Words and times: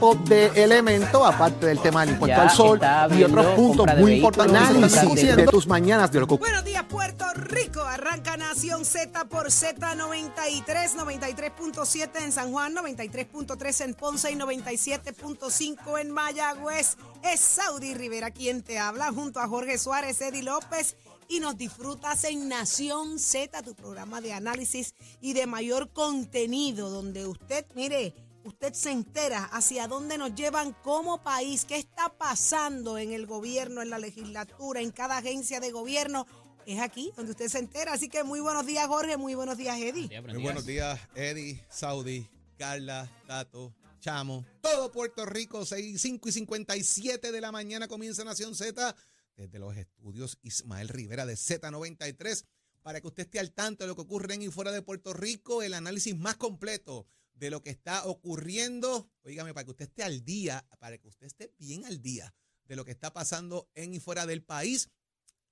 tipo 0.00 0.14
de 0.14 0.46
elementos, 0.62 1.20
aparte 1.26 1.66
del 1.66 1.78
tema 1.78 2.00
del 2.00 2.14
impuesto 2.14 2.34
Ya 2.34 2.42
al 2.42 2.50
sol 2.50 2.80
y 3.18 3.22
otros 3.22 3.46
puntos 3.54 3.86
muy 3.98 4.14
importantes 4.14 5.36
de 5.36 5.46
tus 5.46 5.66
mañanas 5.66 6.10
de 6.10 6.20
lo 6.20 6.26
que 6.26 6.36
Buenos 6.36 6.64
días, 6.64 6.84
Puerto 6.84 7.26
Rico. 7.34 7.82
Arranca 7.82 8.38
Nación 8.38 8.86
Z 8.86 9.26
por 9.26 9.48
Z93, 9.48 10.64
93.7 10.64 12.24
en 12.24 12.32
San 12.32 12.50
Juan, 12.50 12.74
93.3 12.74 13.84
en 13.84 13.94
Ponce 13.94 14.32
y 14.32 14.36
97.5 14.36 16.00
en 16.00 16.10
Mayagüez. 16.10 16.96
Es 17.22 17.40
Saudi 17.40 17.92
Rivera 17.92 18.30
quien 18.30 18.62
te 18.62 18.78
habla 18.78 19.12
junto 19.12 19.40
a 19.40 19.48
Jorge 19.48 19.76
Suárez, 19.76 20.18
Eddie 20.22 20.42
López. 20.42 20.96
Y 21.28 21.40
nos 21.40 21.58
disfrutas 21.58 22.24
en 22.24 22.48
Nación 22.48 23.18
Z, 23.18 23.62
tu 23.62 23.74
programa 23.74 24.20
de 24.20 24.32
análisis 24.32 24.94
y 25.20 25.34
de 25.34 25.46
mayor 25.46 25.90
contenido, 25.90 26.88
donde 26.90 27.26
usted, 27.26 27.66
mire, 27.76 28.14
usted 28.44 28.72
se 28.72 28.90
entera 28.90 29.44
hacia 29.44 29.88
dónde 29.88 30.18
nos 30.18 30.34
llevan 30.34 30.72
como 30.82 31.22
país, 31.22 31.64
qué 31.64 31.76
está 31.76 32.16
pasando 32.16 32.98
en 32.98 33.12
el 33.12 33.26
gobierno, 33.26 33.82
en 33.82 33.90
la 33.90 33.98
legislatura, 33.98 34.80
en 34.80 34.90
cada 34.90 35.18
agencia 35.18 35.60
de 35.60 35.70
gobierno. 35.70 36.26
Es 36.66 36.80
aquí 36.80 37.12
donde 37.16 37.32
usted 37.32 37.48
se 37.48 37.58
entera. 37.58 37.94
Así 37.94 38.08
que 38.08 38.22
muy 38.22 38.40
buenos 38.40 38.66
días, 38.66 38.86
Jorge. 38.86 39.16
Muy 39.16 39.34
buenos 39.34 39.56
días, 39.56 39.78
Eddie. 39.78 40.20
Muy 40.22 40.42
buenos 40.42 40.66
días, 40.66 41.00
Eddie, 41.14 41.64
Saudi, 41.70 42.28
Carla, 42.56 43.10
Tato, 43.26 43.74
Chamo, 44.00 44.44
todo 44.60 44.92
Puerto 44.92 45.26
Rico, 45.26 45.64
6, 45.64 46.00
5 46.00 46.28
y 46.28 46.32
57 46.32 47.32
de 47.32 47.40
la 47.40 47.52
mañana 47.52 47.88
comienza 47.88 48.24
Nación 48.24 48.54
Z 48.54 48.94
desde 49.36 49.58
los 49.58 49.76
estudios 49.76 50.38
Ismael 50.42 50.88
Rivera 50.88 51.26
de 51.26 51.34
Z93 51.34 52.44
para 52.82 53.00
que 53.00 53.06
usted 53.06 53.24
esté 53.24 53.40
al 53.40 53.52
tanto 53.52 53.84
de 53.84 53.88
lo 53.88 53.94
que 53.94 54.02
ocurre 54.02 54.34
en 54.34 54.42
y 54.42 54.48
fuera 54.48 54.72
de 54.72 54.82
Puerto 54.82 55.12
Rico, 55.12 55.62
el 55.62 55.74
análisis 55.74 56.16
más 56.16 56.36
completo 56.36 57.06
de 57.40 57.50
lo 57.50 57.62
que 57.62 57.70
está 57.70 58.04
ocurriendo. 58.04 59.10
Oígame, 59.24 59.52
para 59.52 59.64
que 59.64 59.70
usted 59.70 59.86
esté 59.86 60.04
al 60.04 60.24
día, 60.24 60.64
para 60.78 60.98
que 60.98 61.08
usted 61.08 61.26
esté 61.26 61.52
bien 61.58 61.84
al 61.86 62.00
día 62.00 62.32
de 62.66 62.76
lo 62.76 62.84
que 62.84 62.92
está 62.92 63.12
pasando 63.12 63.68
en 63.74 63.94
y 63.94 63.98
fuera 63.98 64.26
del 64.26 64.44
país 64.44 64.90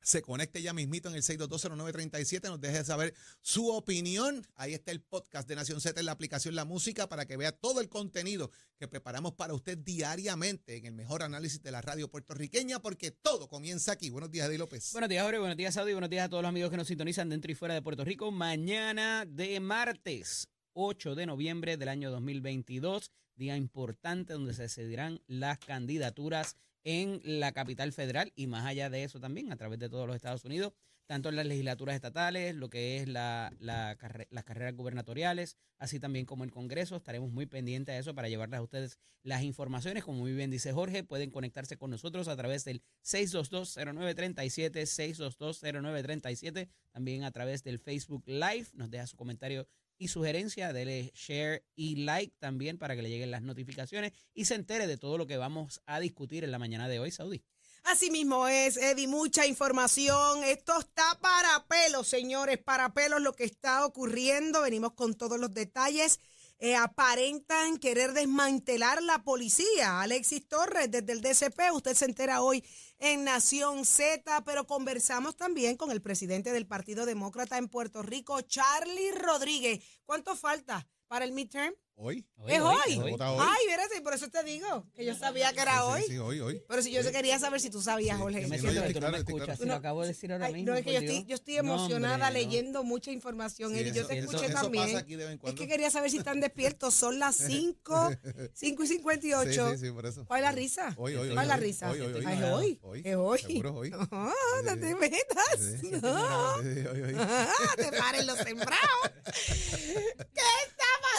se 0.01 0.23
conecte 0.23 0.63
ya 0.63 0.73
mismito 0.73 1.09
en 1.09 1.17
el 1.17 1.23
6220937, 1.23 2.43
nos 2.45 2.61
deje 2.61 2.85
saber 2.85 3.15
su 3.41 3.69
opinión. 3.69 4.47
Ahí 4.55 4.75
está 4.75 4.93
el 4.93 5.03
podcast 5.03 5.49
de 5.49 5.57
Nación 5.57 5.81
Z 5.81 5.99
en 5.99 6.07
la 6.07 6.13
aplicación 6.13 6.55
La 6.55 6.65
Música 6.65 7.09
para 7.09 7.27
que 7.27 7.37
vea 7.37 7.53
todo 7.53 7.81
el 7.81 7.89
contenido 7.89 8.51
que 8.79 8.89
preparamos 8.89 9.35
para 9.35 9.55
usted 9.55 9.77
diariamente 9.77 10.77
en 10.77 10.87
el 10.87 10.95
mejor 10.95 11.23
análisis 11.23 11.63
de 11.63 11.73
la 11.73 11.81
radio 11.81 12.09
puertorriqueña, 12.09 12.81
porque 12.81 13.11
todo 13.11 13.49
comienza 13.49 13.93
aquí. 13.93 14.11
Buenos 14.11 14.31
días, 14.31 14.49
Eddie 14.49 14.59
López. 14.59 14.93
Buenos 14.93 15.11
días, 15.11 15.25
Jorge. 15.25 15.39
Buenos 15.39 15.57
días, 15.57 15.75
Saudi. 15.75 15.93
Buenos 15.93 16.11
días 16.11 16.27
a 16.27 16.29
todos 16.29 16.43
los 16.43 16.49
amigos 16.49 16.71
que 16.71 16.77
nos 16.77 16.87
sintonizan 16.87 17.29
dentro 17.29 17.51
y 17.51 17.55
fuera 17.55 17.75
de 17.75 17.83
Puerto 17.83 18.05
Rico. 18.05 18.31
Mañana 18.31 19.27
de 19.27 19.59
martes, 19.59 20.49
8 20.81 21.17
de 21.17 21.27
noviembre 21.27 21.77
del 21.77 21.89
año 21.89 22.09
2022, 22.13 23.11
día 23.35 23.57
importante 23.57 24.35
donde 24.35 24.55
se 24.55 24.63
decidirán 24.63 25.21
las 25.27 25.59
candidaturas 25.59 26.57
en 26.85 27.21
la 27.25 27.51
capital 27.51 27.93
federal 27.93 28.33
y 28.37 28.47
más 28.47 28.65
allá 28.65 28.89
de 28.89 29.03
eso 29.03 29.19
también 29.19 29.51
a 29.51 29.57
través 29.57 29.81
de 29.81 29.89
todos 29.89 30.07
los 30.07 30.15
Estados 30.15 30.45
Unidos, 30.45 30.73
tanto 31.07 31.31
en 31.31 31.35
las 31.35 31.47
legislaturas 31.47 31.97
estatales, 31.97 32.55
lo 32.55 32.71
que 32.71 32.99
es 32.99 33.09
la, 33.09 33.53
las 33.59 33.97
carreras 34.45 34.77
gubernatoriales, 34.77 35.57
así 35.79 35.99
también 35.99 36.27
como 36.27 36.45
el 36.45 36.53
Congreso. 36.53 36.95
Estaremos 36.95 37.33
muy 37.33 37.47
pendientes 37.47 37.97
a 37.97 37.99
eso 37.99 38.15
para 38.15 38.29
llevarles 38.29 38.61
a 38.61 38.63
ustedes 38.63 39.01
las 39.25 39.43
informaciones. 39.43 40.05
Como 40.05 40.19
muy 40.19 40.33
bien 40.33 40.53
dice 40.53 40.73
Jorge, 40.73 41.03
pueden 41.03 41.33
conectarse 41.33 41.77
con 41.77 41.91
nosotros 41.91 42.29
a 42.29 42.37
través 42.37 42.65
del 42.65 42.83
6220937, 43.03 44.87
6220937, 44.87 46.69
también 46.93 47.25
a 47.25 47.33
través 47.33 47.65
del 47.65 47.81
Facebook 47.81 48.23
Live. 48.27 48.69
Nos 48.75 48.91
deja 48.91 49.09
su 49.09 49.17
comentario 49.17 49.67
y 49.99 50.09
sugerencia, 50.09 50.73
dele 50.73 51.13
share 51.15 51.65
y 51.75 51.97
like 52.05 52.35
también 52.39 52.79
para 52.79 52.97
que 52.97 53.03
le 53.03 53.11
lleguen 53.11 53.31
las 53.31 53.43
notificaciones 53.43 54.13
y 54.33 54.45
se 54.45 54.55
entere 54.55 54.87
de 54.87 54.97
todo 54.97 55.19
lo 55.19 55.27
que 55.27 55.37
vamos 55.37 55.83
a 55.87 56.01
discutir 56.01 56.45
en 56.45 56.53
la 56.53 56.59
mañana 56.59 56.89
de 56.89 57.01
hoy, 57.01 57.11
Saudi. 57.11 57.43
Así 57.85 58.11
mismo 58.11 58.49
es, 58.49 58.77
Eddie, 58.77 59.09
mucha 59.09 59.47
información. 59.47 60.45
Esto 60.45 60.79
está 60.79 61.19
para 61.21 61.67
pelos, 61.67 62.07
señores, 62.07 62.59
para 62.59 62.93
pelos 62.93 63.21
lo 63.21 63.33
que 63.33 63.45
está 63.45 63.87
ocurriendo. 63.87 64.63
Venimos 64.63 64.93
con 64.93 65.15
todos 65.15 65.39
los 65.39 65.55
detalles. 65.55 66.21
Eh, 66.61 66.75
aparentan 66.75 67.79
querer 67.79 68.13
desmantelar 68.13 69.03
la 69.03 69.23
policía. 69.23 70.01
Alexis 70.01 70.47
Torres, 70.49 70.91
desde 70.91 71.13
el 71.13 71.21
DCP, 71.21 71.73
usted 71.73 71.95
se 71.95 72.05
entera 72.05 72.43
hoy 72.43 72.65
en 72.99 73.25
Nación 73.25 73.85
Z, 73.85 74.45
pero 74.45 74.67
conversamos 74.67 75.37
también 75.37 75.77
con 75.77 75.91
el 75.91 76.03
presidente 76.03 76.53
del 76.53 76.67
Partido 76.67 77.07
Demócrata 77.07 77.59
en 77.59 77.69
Puerto 77.69 78.03
Rico, 78.03 78.41
Charlie 78.43 79.13
Rodríguez. 79.13 79.85
¿Cuánto 80.05 80.37
falta 80.37 80.87
para 81.09 81.25
el 81.25 81.33
midterm? 81.33 81.75
Hoy. 82.01 82.25
¿Es 82.47 82.61
hoy? 82.61 83.11
Vota 83.11 83.33
hoy. 83.33 83.41
Ay, 83.45 83.57
espérate, 83.69 84.01
por 84.03 84.15
eso 84.15 84.29
te 84.31 84.45
digo, 84.45 84.87
que 84.95 85.05
yo 85.05 85.17
sabía 85.17 85.53
que 85.53 85.63
era 85.63 85.73
Sí, 85.73 85.83
hoy. 85.83 86.03
sí, 86.03 86.09
sí, 86.11 86.19
hoy, 86.19 86.39
hoy. 86.39 86.63
Pero 86.69 86.81
si 86.81 86.93
yo 86.93 87.03
quería 87.11 87.41
saber 87.41 87.61
si 87.61 87.71
tú 87.71 87.83
sabías, 87.83 88.17
Sí, 88.17 88.23
Jorge. 88.23 88.43
Yo 88.43 88.49
me 88.49 88.55
Sí, 88.57 88.61
siento 88.61 88.81
no, 88.81 88.87
yo 88.87 88.87
que 88.87 88.95
tú 88.95 89.01
no 89.01 89.07
me 89.07 89.11
claro, 89.11 89.25
escuchas, 89.27 89.45
claro. 89.47 89.63
si 89.63 89.67
lo 89.69 89.75
acabo 89.75 90.03
de 90.03 90.07
decir 90.09 90.31
ahora 90.33 90.47
Ay, 90.47 90.53
mismo. 90.55 90.71
no, 90.71 90.77
es 90.79 90.85
que 90.85 90.93
yo 90.93 90.99
estoy, 91.01 91.25
yo 91.25 91.35
estoy 91.35 91.55
No, 91.55 91.61
emocionada 91.61 92.15
hombre, 92.29 92.29
no. 92.29 92.47
leyendo 92.49 92.85
mucha 92.85 93.11
información, 93.11 93.73
Sí, 93.73 93.81
Eri. 93.81 93.91
Yo 93.91 94.03
eso- 94.03 94.09
te 94.11 94.19
eso- 94.19 94.31
escuché 94.31 94.47
eso 94.53 94.63
también. 94.63 94.85
pasa 94.87 94.99
aquí 94.99 95.17
de 95.17 95.25
vez 95.27 95.41
en 95.43 95.49
Es 95.49 95.55
que 95.57 95.67
quería 95.67 95.91
saber 95.91 96.11
si 96.13 96.19
están 96.19 96.39
despiertos. 96.39 96.95
Son 96.95 97.19
las 97.19 97.35
5, 97.37 98.11
5 98.55 98.85
y 98.85 98.87
58. 98.87 99.71
Sí, 99.73 99.77
sí, 99.79 99.87
sí, 99.87 99.91
por 99.93 100.07
eso. 100.07 100.25
¿Cuál 100.25 100.39
es 100.39 100.45
la 100.45 100.53
risa? 100.53 100.95
Hoy, 100.99 101.17
hoy, 101.17 101.29
hoy. 101.31 101.35
¿Cuál 101.35 101.47
es 101.47 101.49
la 101.49 101.55
hoy, 101.57 101.61
risa? 101.63 101.91
Hoy, 101.91 102.01
hoy, 102.01 102.13
hoy. 102.13 102.25
Ah, 102.25 102.33
es 102.35 102.43
hoy. 102.45 102.79
Hoy. 102.85 103.03
Es 103.05 103.17
hoy. 103.17 103.39
Seguro 103.41 103.75
hoy. 103.75 103.91
No, 104.13 104.33
no 104.63 104.79
te 104.79 104.95
metas. 104.95 105.45
Sí, 105.59 105.79
sí, 105.81 105.91
No. 106.01 106.63
sí, 106.63 106.87
hoy, 106.87 107.01
hoy. 107.03 107.17
Te 107.77 107.91
paren 107.99 108.25
los 108.25 108.39
sembrados. 108.39 109.11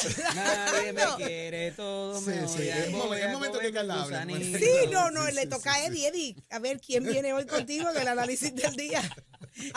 ¿Qué 0.01 0.07
está 0.07 0.33
Nadie 0.33 0.93
me 0.93 1.01
quiere, 1.17 1.71
todo 1.71 2.19
Sí, 2.19 2.27
me 2.27 2.47
sí, 2.47 2.57
odia, 2.57 2.85
es 2.85 2.91
voy 2.91 3.21
momento 3.31 3.59
que 3.59 3.71
Carla 3.71 4.03
hable. 4.03 4.43
Sí, 4.59 4.65
no, 4.91 5.11
no, 5.11 5.25
Sí, 5.27 5.33
le 5.35 5.41
sí, 5.43 5.47
toca 5.49 5.73
sí, 5.73 5.79
a 5.79 5.85
Eddie. 5.87 6.07
Eddie, 6.07 6.35
a 6.49 6.59
ver 6.59 6.79
quién 6.79 7.03
viene 7.03 7.33
hoy 7.33 7.45
contigo 7.45 7.89
en 7.91 8.01
el 8.01 8.07
análisis 8.07 8.53
del 8.55 8.75
día. 8.75 9.01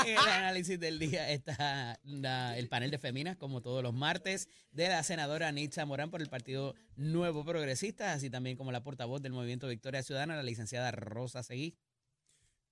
En 0.04 0.08
el 0.16 0.18
análisis 0.18 0.78
del 0.78 0.98
día 0.98 1.30
está 1.30 1.98
la- 2.04 2.56
el 2.56 2.68
panel 2.68 2.90
de 2.90 2.98
feminas, 2.98 3.36
como 3.36 3.60
todos 3.62 3.82
los 3.82 3.92
martes, 3.94 4.48
de 4.70 4.88
la 4.88 5.02
senadora 5.02 5.50
Nitza 5.52 5.84
Morán 5.86 6.10
por 6.10 6.20
el 6.22 6.28
Partido 6.28 6.74
Nuevo 6.96 7.44
Progresista, 7.44 8.12
así 8.12 8.30
también 8.30 8.56
como 8.56 8.72
la 8.72 8.82
portavoz 8.82 9.22
del 9.22 9.32
Movimiento 9.32 9.68
Victoria 9.68 10.02
Ciudadana, 10.02 10.36
la 10.36 10.42
licenciada 10.42 10.90
Rosa 10.90 11.42
Seguí. 11.42 11.76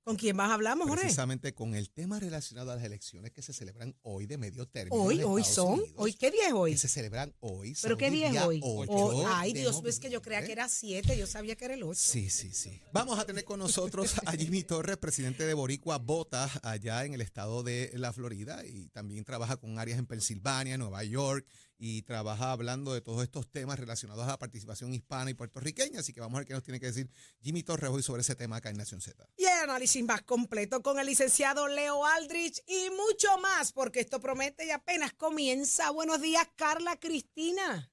¿Con 0.02 0.16
quién 0.16 0.34
más 0.34 0.50
hablamos, 0.50 0.88
Jorge? 0.88 1.02
Precisamente 1.02 1.54
con 1.54 1.74
el 1.74 1.90
tema 1.90 2.18
relacionado 2.18 2.72
a 2.72 2.76
las 2.76 2.84
elecciones 2.84 3.32
que 3.32 3.42
se 3.42 3.52
celebran 3.52 3.94
hoy 4.02 4.26
de 4.26 4.38
medio 4.38 4.66
término. 4.66 4.96
Hoy, 5.02 5.22
hoy 5.22 5.44
son. 5.44 5.74
Unidos, 5.74 5.92
Hoy, 5.96 6.14
¿qué 6.14 6.30
día 6.30 6.48
es 6.48 6.52
hoy? 6.54 6.72
Que 6.72 6.78
se 6.78 6.88
celebran 6.88 7.34
hoy. 7.40 7.76
¿Pero 7.82 7.98
qué 7.98 8.10
día 8.10 8.30
es 8.30 8.42
hoy? 8.42 8.60
8 8.62 8.90
Oh, 8.90 9.26
ay, 9.28 9.52
Dios, 9.52 9.82
es 9.84 10.00
que 10.00 10.10
yo 10.10 10.22
creía 10.22 10.42
que 10.42 10.52
era 10.52 10.68
7, 10.68 11.18
yo 11.18 11.26
sabía 11.26 11.54
que 11.54 11.66
era 11.66 11.74
el 11.74 11.82
8. 11.82 11.94
Sí, 11.94 12.30
sí, 12.30 12.50
sí. 12.52 12.80
Vamos 12.92 13.18
a 13.18 13.26
tener 13.26 13.44
con 13.44 13.58
nosotros 13.58 14.14
a 14.24 14.32
Jimmy 14.32 14.62
Torres, 14.64 14.96
presidente 14.96 15.44
de 15.44 15.52
Boricua 15.52 15.98
Bota, 15.98 16.50
allá 16.62 17.04
en 17.04 17.12
el 17.12 17.20
estado 17.20 17.62
de 17.62 17.90
la 17.94 18.12
Florida, 18.12 18.64
y 18.64 18.88
también 18.88 19.24
trabaja 19.24 19.58
con 19.58 19.78
áreas 19.78 19.98
en 19.98 20.06
Pensilvania, 20.06 20.78
Nueva 20.78 21.04
York, 21.04 21.46
y 21.82 22.02
trabaja 22.02 22.52
hablando 22.52 22.92
de 22.92 23.00
todos 23.00 23.22
estos 23.22 23.50
temas 23.50 23.78
relacionados 23.78 24.22
a 24.24 24.28
la 24.28 24.38
participación 24.38 24.92
hispana 24.92 25.30
y 25.30 25.34
puertorriqueña. 25.34 26.00
Así 26.00 26.12
que 26.12 26.20
vamos 26.20 26.36
a 26.36 26.40
ver 26.40 26.46
qué 26.46 26.52
nos 26.52 26.62
tiene 26.62 26.78
que 26.78 26.86
decir 26.86 27.10
Jimmy 27.40 27.62
Torres 27.62 27.90
hoy 27.90 28.02
sobre 28.02 28.20
ese 28.20 28.34
tema 28.34 28.56
acá 28.56 28.68
en 28.68 28.76
Nación 28.76 29.00
Z. 29.00 29.26
Y 29.38 29.44
el 29.44 29.60
análisis 29.64 30.04
más 30.04 30.20
completo 30.20 30.82
con 30.82 30.98
el 30.98 31.06
licenciado 31.06 31.68
Leo 31.68 32.04
Aldrich 32.04 32.62
y 32.66 32.90
mucho 32.90 33.38
más, 33.38 33.72
porque 33.72 34.00
esto 34.00 34.20
promete 34.20 34.66
y 34.66 34.70
apenas 34.70 35.14
comienza. 35.14 35.90
Buenos 35.90 36.20
días, 36.20 36.46
Carla 36.54 37.00
Cristina. 37.00 37.90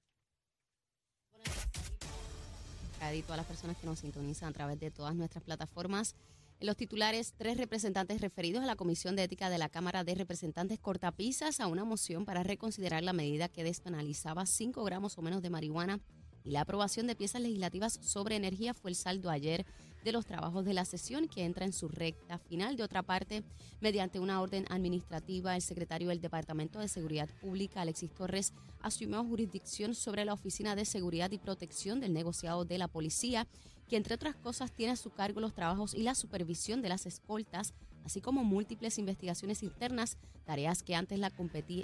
y 3.14 3.22
todas 3.22 3.38
las 3.38 3.46
personas 3.46 3.78
que 3.78 3.88
nos 3.88 4.00
sintonizan 4.00 4.50
a 4.50 4.52
través 4.52 4.80
de 4.82 4.92
todas 4.92 5.16
nuestras 5.16 5.42
plataformas. 5.42 6.14
Los 6.60 6.76
titulares, 6.76 7.36
tres 7.38 7.58
representantes 7.58 8.20
referidos 8.20 8.64
a 8.64 8.66
la 8.66 8.76
Comisión 8.76 9.16
de 9.16 9.24
Ética 9.24 9.52
de 9.52 9.60
la 9.60 9.70
Cámara 9.70 10.04
de 10.04 10.16
Representantes 10.16 10.80
cortapisas 10.80 11.60
a 11.60 11.68
una 11.68 11.86
moción 11.86 12.26
para 12.26 12.42
reconsiderar 12.42 13.04
la 13.04 13.14
medida 13.14 13.48
que 13.48 13.64
despenalizaba 13.64 14.48
5 14.48 14.84
gramos 14.84 15.20
o 15.20 15.22
menos 15.22 15.44
de 15.44 15.52
marihuana 15.52 16.00
y 16.44 16.50
la 16.50 16.62
aprobación 16.62 17.06
de 17.06 17.16
piezas 17.16 17.42
legislativas 17.42 18.00
sobre 18.02 18.38
energía 18.38 18.74
fue 18.74 18.90
el 18.90 18.96
saldo 18.96 19.30
ayer 19.30 19.68
de 20.04 20.12
los 20.12 20.26
trabajos 20.26 20.66
de 20.66 20.74
la 20.74 20.86
sesión 20.86 21.28
que 21.28 21.44
entra 21.44 21.66
en 21.66 21.74
su 21.74 21.90
recta 21.90 22.40
final. 22.40 22.76
De 22.76 22.84
otra 22.84 23.04
parte, 23.04 23.44
mediante 23.80 24.20
una 24.20 24.42
orden 24.42 24.66
administrativa, 24.70 25.56
el 25.56 25.62
secretario 25.62 26.10
del 26.10 26.22
Departamento 26.22 26.80
de 26.80 26.88
Seguridad 26.88 27.30
Pública, 27.40 27.82
Alexis 27.82 28.14
Torres, 28.16 28.54
asumió 28.80 29.24
jurisdicción 29.24 29.94
sobre 29.94 30.26
la 30.26 30.34
Oficina 30.34 30.76
de 30.76 30.86
Seguridad 30.86 31.30
y 31.32 31.38
Protección 31.38 32.00
del 32.00 32.14
Negociado 32.14 32.66
de 32.66 32.78
la 32.78 32.88
Policía, 32.88 33.46
que 33.88 33.98
entre 33.98 34.16
otras 34.16 34.36
cosas 34.36 34.72
tiene 34.72 34.94
a 34.94 34.98
su 34.98 35.10
cargo 35.10 35.40
los 35.40 35.54
trabajos 35.54 35.94
y 35.94 36.04
la 36.04 36.16
supervisión 36.16 36.82
de 36.82 36.90
las 36.90 37.06
escoltas, 37.06 37.74
así 38.06 38.22
como 38.22 38.44
múltiples 38.44 38.98
investigaciones 38.98 39.64
internas, 39.64 40.18
tareas 40.46 40.82
que 40.82 40.96
antes 40.96 41.20
la 41.20 41.32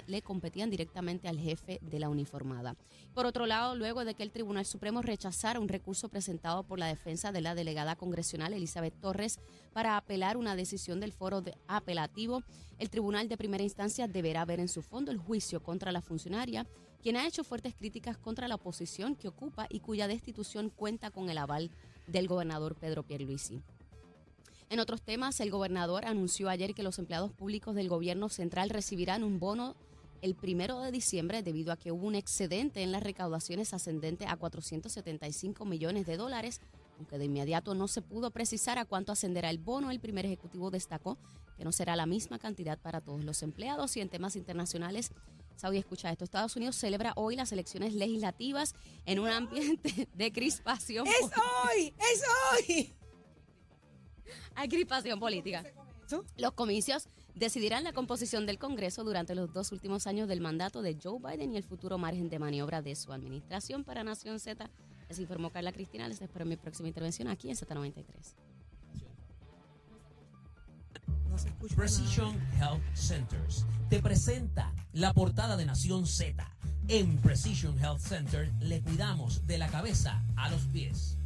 le 0.06 0.22
competían 0.22 0.70
directamente 0.70 1.28
al 1.28 1.38
jefe 1.38 1.78
de 1.82 1.98
la 1.98 2.08
uniformada. 2.08 2.76
Por 3.14 3.26
otro 3.26 3.46
lado, 3.46 3.76
luego 3.76 4.04
de 4.04 4.14
que 4.14 4.22
el 4.22 4.30
Tribunal 4.30 4.64
Supremo 4.64 5.02
rechazara 5.02 5.60
un 5.60 5.68
recurso 5.68 6.08
presentado 6.08 6.62
por 6.62 6.78
la 6.78 6.86
defensa 6.86 7.30
de 7.30 7.42
la 7.42 7.54
delegada 7.54 7.96
congresional 7.96 8.54
Elizabeth 8.54 8.98
Torres 9.00 9.38
para 9.72 9.96
apelar 9.96 10.36
una 10.36 10.56
decisión 10.56 10.98
del 11.00 11.12
foro 11.12 11.42
de 11.42 11.54
apelativo, 11.68 12.42
el 12.78 12.90
Tribunal 12.90 13.28
de 13.28 13.36
Primera 13.36 13.62
Instancia 13.62 14.08
deberá 14.08 14.44
ver 14.44 14.60
en 14.60 14.68
su 14.68 14.82
fondo 14.82 15.10
el 15.10 15.18
juicio 15.18 15.62
contra 15.62 15.92
la 15.92 16.00
funcionaria 16.00 16.66
quien 17.04 17.18
ha 17.18 17.26
hecho 17.26 17.44
fuertes 17.44 17.74
críticas 17.74 18.16
contra 18.16 18.48
la 18.48 18.54
oposición 18.54 19.14
que 19.14 19.28
ocupa 19.28 19.66
y 19.68 19.80
cuya 19.80 20.08
destitución 20.08 20.70
cuenta 20.70 21.10
con 21.10 21.28
el 21.28 21.36
aval 21.36 21.70
del 22.06 22.28
gobernador 22.28 22.74
Pedro 22.74 23.02
Pierluisi. 23.02 23.62
En 24.70 24.80
otros 24.80 25.02
temas, 25.02 25.38
el 25.40 25.50
gobernador 25.50 26.06
anunció 26.06 26.48
ayer 26.48 26.74
que 26.74 26.82
los 26.82 26.98
empleados 26.98 27.32
públicos 27.32 27.74
del 27.74 27.88
gobierno 27.88 28.28
central 28.28 28.70
recibirán 28.70 29.22
un 29.22 29.38
bono 29.38 29.76
el 30.24 30.34
primero 30.34 30.80
de 30.80 30.90
diciembre 30.90 31.42
debido 31.42 31.70
a 31.70 31.76
que 31.76 31.92
hubo 31.92 32.06
un 32.06 32.14
excedente 32.14 32.82
en 32.82 32.92
las 32.92 33.02
recaudaciones 33.02 33.74
ascendente 33.74 34.26
a 34.26 34.36
475 34.36 35.66
millones 35.66 36.06
de 36.06 36.16
dólares. 36.16 36.62
Aunque 36.96 37.18
de 37.18 37.26
inmediato 37.26 37.74
no 37.74 37.88
se 37.88 38.00
pudo 38.00 38.30
precisar 38.30 38.78
a 38.78 38.86
cuánto 38.86 39.12
ascenderá 39.12 39.50
el 39.50 39.58
bono, 39.58 39.90
el 39.90 40.00
primer 40.00 40.24
ejecutivo 40.24 40.70
destacó 40.70 41.18
que 41.58 41.64
no 41.64 41.72
será 41.72 41.94
la 41.94 42.06
misma 42.06 42.38
cantidad 42.38 42.78
para 42.78 43.02
todos 43.02 43.22
los 43.22 43.42
empleados 43.42 43.96
y 43.98 44.00
en 44.00 44.08
temas 44.08 44.34
internacionales. 44.34 45.12
Saudi, 45.56 45.78
escucha 45.78 46.10
esto. 46.10 46.24
Estados 46.24 46.56
Unidos 46.56 46.76
celebra 46.76 47.12
hoy 47.16 47.36
las 47.36 47.52
elecciones 47.52 47.94
legislativas 47.94 48.74
en 49.06 49.20
un 49.20 49.28
ambiente 49.28 50.08
de 50.14 50.32
crispación. 50.32 51.06
¡Es 51.06 51.22
hoy! 51.22 51.94
¡Es 51.98 52.22
hoy! 52.52 52.92
Hay 54.54 54.68
crispación 54.68 55.18
política. 55.18 55.64
Los 56.36 56.52
comicios 56.52 57.08
decidirán 57.34 57.82
la 57.84 57.92
composición 57.92 58.46
del 58.46 58.58
Congreso 58.58 59.04
durante 59.04 59.34
los 59.34 59.52
dos 59.52 59.72
últimos 59.72 60.06
años 60.06 60.28
del 60.28 60.40
mandato 60.40 60.82
de 60.82 60.96
Joe 61.02 61.18
Biden 61.18 61.52
y 61.52 61.56
el 61.56 61.64
futuro 61.64 61.98
margen 61.98 62.28
de 62.28 62.38
maniobra 62.38 62.82
de 62.82 62.94
su 62.94 63.12
administración 63.12 63.84
para 63.84 64.04
Nación 64.04 64.38
Z. 64.38 64.70
Les 65.08 65.18
informó 65.18 65.50
Carla 65.50 65.72
Cristina. 65.72 66.08
Les 66.08 66.20
espero 66.20 66.44
en 66.44 66.50
mi 66.50 66.56
próxima 66.56 66.88
intervención 66.88 67.28
aquí 67.28 67.50
en 67.50 67.56
Z93. 67.56 68.04
No 71.28 71.38
se 71.38 71.48
escucha 71.48 71.74
Precision 71.76 72.36
Health 72.58 72.82
Centers 72.94 73.64
te 73.94 74.00
presenta 74.00 74.72
la 74.92 75.12
portada 75.12 75.56
de 75.56 75.66
Nación 75.66 76.06
Z. 76.06 76.44
En 76.88 77.16
Precision 77.18 77.78
Health 77.78 78.00
Center 78.00 78.52
le 78.60 78.82
cuidamos 78.82 79.46
de 79.46 79.58
la 79.58 79.68
cabeza 79.68 80.22
a 80.36 80.48
los 80.48 80.62
pies. 80.66 81.16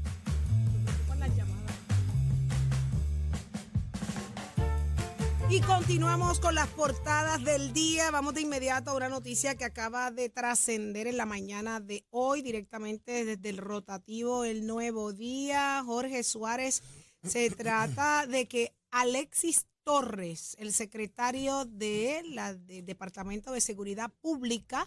Y 5.51 5.61
continuamos 5.63 6.41
con 6.41 6.55
las 6.55 6.69
portadas 6.69 7.43
del 7.43 7.73
día. 7.73 8.11
Vamos 8.11 8.35
de 8.35 8.43
inmediato 8.43 8.91
a 8.91 8.97
una 8.97 9.09
noticia 9.09 9.55
que 9.55 9.65
acaba 9.65 10.11
de 10.11 10.29
trascender 10.29 11.07
en 11.07 11.17
la 11.17 11.25
mañana 11.25 11.81
de 11.81 12.05
hoy, 12.11 12.43
directamente 12.43 13.25
desde 13.25 13.49
el 13.49 13.57
rotativo 13.57 14.45
El 14.45 14.67
Nuevo 14.67 15.15
Día. 15.15 15.83
Jorge 15.87 16.23
Suárez, 16.23 16.83
se 17.23 17.49
trata 17.49 18.27
de 18.27 18.47
que 18.47 18.75
Alexis 18.91 19.67
Torres, 19.89 20.55
el 20.59 20.75
secretario 20.75 21.65
del 21.65 22.39
Departamento 22.85 23.53
de 23.53 23.63
Seguridad 23.63 24.13
Pública, 24.21 24.87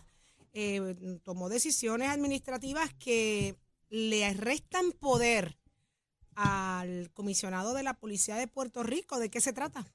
eh, 0.54 1.18
tomó 1.24 1.50
decisiones 1.50 2.10
administrativas 2.10 2.94
que 3.00 3.56
le 3.90 4.32
restan 4.36 4.92
poder 4.92 5.58
al 6.36 7.10
comisionado 7.14 7.74
de 7.74 7.82
la 7.82 7.96
Policía 7.96 8.36
de 8.36 8.48
Puerto 8.48 8.84
Rico. 8.84 9.18
¿De 9.18 9.32
qué 9.32 9.42
se 9.42 9.54
trata? 9.54 9.92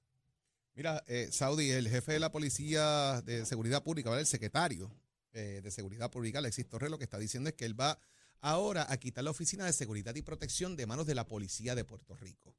Mira, 0.74 1.04
eh, 1.06 1.28
Saudi, 1.30 1.70
el 1.70 1.88
jefe 1.88 2.14
de 2.14 2.18
la 2.18 2.32
Policía 2.32 3.22
de 3.24 3.46
Seguridad 3.46 3.84
Pública, 3.84 4.10
¿vale? 4.10 4.22
el 4.22 4.26
secretario 4.26 4.90
eh, 5.34 5.60
de 5.62 5.70
Seguridad 5.70 6.10
Pública, 6.10 6.40
Alexis 6.40 6.68
Torres, 6.68 6.90
lo 6.90 6.98
que 6.98 7.04
está 7.04 7.20
diciendo 7.20 7.48
es 7.48 7.54
que 7.54 7.64
él 7.64 7.80
va 7.80 7.96
ahora 8.40 8.84
a 8.90 8.96
quitar 8.96 9.22
la 9.22 9.30
Oficina 9.30 9.66
de 9.66 9.72
Seguridad 9.72 10.16
y 10.16 10.22
Protección 10.22 10.74
de 10.74 10.86
manos 10.86 11.06
de 11.06 11.14
la 11.14 11.28
Policía 11.28 11.76
de 11.76 11.84
Puerto 11.84 12.16
Rico. 12.16 12.56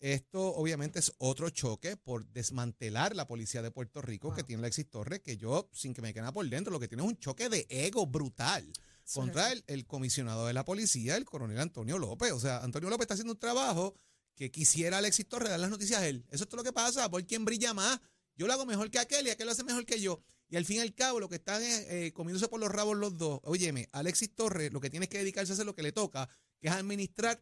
Esto 0.00 0.54
obviamente 0.54 0.98
es 0.98 1.12
otro 1.18 1.50
choque 1.50 1.96
por 1.96 2.26
desmantelar 2.26 3.14
la 3.14 3.26
Policía 3.26 3.60
de 3.60 3.70
Puerto 3.70 4.00
Rico 4.00 4.34
que 4.34 4.42
tiene 4.42 4.62
Alexis 4.62 4.88
Torres, 4.88 5.20
que 5.20 5.36
yo, 5.36 5.68
sin 5.72 5.92
que 5.92 6.00
me 6.00 6.12
quede 6.12 6.22
nada 6.22 6.32
por 6.32 6.48
dentro, 6.48 6.72
lo 6.72 6.80
que 6.80 6.88
tiene 6.88 7.02
es 7.02 7.08
un 7.08 7.18
choque 7.18 7.50
de 7.50 7.66
ego 7.68 8.06
brutal 8.06 8.72
contra 9.12 9.52
el, 9.52 9.62
el 9.66 9.86
comisionado 9.86 10.46
de 10.46 10.54
la 10.54 10.64
policía, 10.64 11.16
el 11.16 11.26
coronel 11.26 11.60
Antonio 11.60 11.98
López. 11.98 12.32
O 12.32 12.40
sea, 12.40 12.64
Antonio 12.64 12.88
López 12.88 13.04
está 13.04 13.14
haciendo 13.14 13.34
un 13.34 13.38
trabajo 13.38 13.94
que 14.34 14.50
quisiera 14.50 14.98
Alexis 14.98 15.28
Torres 15.28 15.50
dar 15.50 15.60
las 15.60 15.68
noticias 15.68 16.00
a 16.00 16.08
él. 16.08 16.24
Eso 16.30 16.44
es 16.44 16.48
todo 16.48 16.58
lo 16.58 16.64
que 16.64 16.72
pasa, 16.72 17.10
por 17.10 17.22
quién 17.26 17.44
brilla 17.44 17.74
más. 17.74 18.00
Yo 18.36 18.46
lo 18.46 18.54
hago 18.54 18.64
mejor 18.64 18.90
que 18.90 18.98
aquel 18.98 19.26
y 19.26 19.30
aquel 19.30 19.44
lo 19.44 19.52
hace 19.52 19.64
mejor 19.64 19.84
que 19.84 20.00
yo. 20.00 20.22
Y 20.48 20.56
al 20.56 20.64
fin 20.64 20.78
y 20.78 20.80
al 20.80 20.94
cabo, 20.94 21.20
lo 21.20 21.28
que 21.28 21.34
están 21.34 21.62
es 21.62 21.86
eh, 21.90 22.12
comiéndose 22.14 22.48
por 22.48 22.58
los 22.58 22.70
rabos 22.70 22.96
los 22.96 23.18
dos. 23.18 23.40
Óyeme, 23.44 23.90
Alexis 23.92 24.34
Torres 24.34 24.72
lo 24.72 24.80
que 24.80 24.88
tiene 24.88 25.10
que 25.10 25.18
dedicarse 25.18 25.52
a 25.52 25.54
hacer 25.54 25.66
lo 25.66 25.74
que 25.74 25.82
le 25.82 25.92
toca, 25.92 26.26
que 26.58 26.68
es 26.68 26.72
administrar 26.72 27.38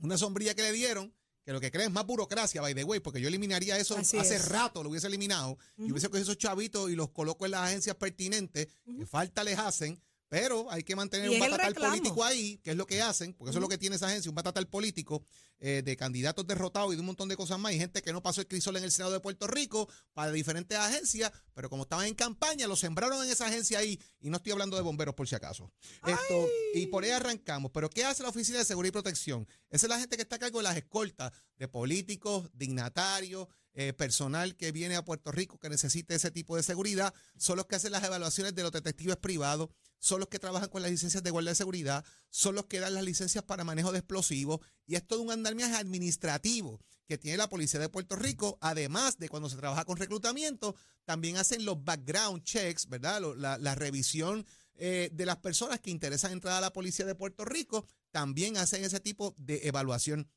una 0.00 0.18
sombrilla 0.18 0.56
que 0.56 0.62
le 0.62 0.72
dieron, 0.72 1.14
que 1.46 1.52
lo 1.52 1.60
que 1.60 1.70
creen 1.70 1.86
es 1.90 1.94
más 1.94 2.04
burocracia, 2.04 2.60
by 2.60 2.74
the 2.74 2.82
way, 2.82 2.98
porque 2.98 3.20
yo 3.20 3.28
eliminaría 3.28 3.78
eso 3.78 3.96
Así 3.96 4.18
hace 4.18 4.34
es. 4.34 4.48
rato, 4.48 4.82
lo 4.82 4.90
hubiese 4.90 5.06
eliminado, 5.06 5.56
y 5.78 5.92
hubiese 5.92 6.08
cogido 6.08 6.24
esos 6.24 6.38
chavitos 6.38 6.90
y 6.90 6.96
los 6.96 7.10
coloco 7.10 7.44
en 7.44 7.52
las 7.52 7.68
agencias 7.68 7.94
pertinentes, 7.94 8.66
que 8.98 9.06
falta 9.06 9.44
les 9.44 9.56
hacen, 9.56 10.02
pero 10.28 10.70
hay 10.70 10.82
que 10.82 10.96
mantener 10.96 11.30
un 11.30 11.38
batatal 11.38 11.74
político 11.74 12.24
ahí, 12.24 12.58
que 12.58 12.70
es 12.70 12.76
lo 12.76 12.86
que 12.86 13.00
hacen, 13.00 13.32
porque 13.34 13.50
eso 13.50 13.58
es 13.58 13.62
lo 13.62 13.68
que 13.68 13.78
tiene 13.78 13.96
esa 13.96 14.08
agencia, 14.08 14.30
un 14.30 14.34
batatal 14.34 14.66
político 14.68 15.24
eh, 15.58 15.82
de 15.84 15.96
candidatos 15.96 16.46
derrotados 16.46 16.92
y 16.92 16.96
de 16.96 17.00
un 17.00 17.06
montón 17.06 17.28
de 17.28 17.36
cosas 17.36 17.58
más, 17.58 17.72
y 17.72 17.78
gente 17.78 18.02
que 18.02 18.12
no 18.12 18.22
pasó 18.22 18.40
el 18.40 18.46
crisol 18.46 18.76
en 18.76 18.84
el 18.84 18.90
Senado 18.90 19.12
de 19.12 19.20
Puerto 19.20 19.46
Rico 19.46 19.88
para 20.12 20.32
diferentes 20.32 20.76
agencias, 20.76 21.30
pero 21.54 21.70
como 21.70 21.84
estaban 21.84 22.06
en 22.06 22.14
campaña, 22.14 22.66
lo 22.66 22.76
sembraron 22.76 23.24
en 23.24 23.30
esa 23.30 23.46
agencia 23.46 23.78
ahí, 23.78 24.00
y 24.20 24.30
no 24.30 24.38
estoy 24.38 24.52
hablando 24.52 24.76
de 24.76 24.82
bomberos 24.82 25.14
por 25.14 25.28
si 25.28 25.34
acaso. 25.34 25.72
Esto, 26.06 26.48
y 26.74 26.86
por 26.86 27.04
ahí 27.04 27.10
arrancamos. 27.10 27.70
Pero 27.72 27.88
¿qué 27.88 28.04
hace 28.04 28.22
la 28.22 28.28
Oficina 28.30 28.58
de 28.58 28.64
Seguridad 28.64 28.90
y 28.90 28.92
Protección? 28.92 29.48
Esa 29.70 29.86
es 29.86 29.90
la 29.90 29.98
gente 29.98 30.16
que 30.16 30.22
está 30.22 30.36
a 30.36 30.40
cargo 30.40 30.58
de 30.58 30.64
las 30.64 30.76
escoltas 30.76 31.32
de 31.56 31.68
políticos, 31.68 32.50
dignatarios, 32.52 33.48
eh, 33.78 33.92
personal 33.92 34.56
que 34.56 34.72
viene 34.72 34.96
a 34.96 35.04
Puerto 35.04 35.30
Rico 35.30 35.58
que 35.58 35.68
necesite 35.68 36.14
ese 36.14 36.30
tipo 36.30 36.56
de 36.56 36.62
seguridad, 36.62 37.12
son 37.36 37.58
los 37.58 37.66
que 37.66 37.76
hacen 37.76 37.92
las 37.92 38.02
evaluaciones 38.02 38.54
de 38.54 38.62
los 38.62 38.72
detectives 38.72 39.18
privados, 39.18 39.68
son 39.98 40.18
los 40.18 40.28
que 40.28 40.38
trabajan 40.38 40.70
con 40.70 40.80
las 40.80 40.90
licencias 40.90 41.22
de 41.22 41.30
guardia 41.30 41.50
de 41.50 41.56
seguridad, 41.56 42.04
son 42.30 42.54
los 42.54 42.64
que 42.66 42.80
dan 42.80 42.94
las 42.94 43.04
licencias 43.04 43.44
para 43.44 43.64
manejo 43.64 43.92
de 43.92 43.98
explosivos, 43.98 44.60
y 44.86 44.94
es 44.94 45.06
todo 45.06 45.20
un 45.20 45.30
andamiaje 45.30 45.76
administrativo 45.76 46.80
que 47.06 47.18
tiene 47.18 47.36
la 47.36 47.50
Policía 47.50 47.78
de 47.78 47.90
Puerto 47.90 48.16
Rico, 48.16 48.56
además 48.62 49.18
de 49.18 49.28
cuando 49.28 49.50
se 49.50 49.56
trabaja 49.56 49.84
con 49.84 49.98
reclutamiento, 49.98 50.74
también 51.04 51.36
hacen 51.36 51.64
los 51.66 51.84
background 51.84 52.42
checks, 52.44 52.88
¿verdad? 52.88 53.20
La 53.36 53.74
revisión 53.74 54.46
eh, 54.78 55.10
de 55.12 55.26
las 55.26 55.36
personas 55.36 55.80
que 55.80 55.90
interesan 55.90 56.32
entrar 56.32 56.54
a 56.56 56.60
la 56.62 56.72
Policía 56.72 57.04
de 57.04 57.14
Puerto 57.14 57.44
Rico, 57.44 57.86
también 58.10 58.56
hacen 58.56 58.84
ese 58.84 59.00
tipo 59.00 59.34
de 59.36 59.68
evaluación. 59.68 60.30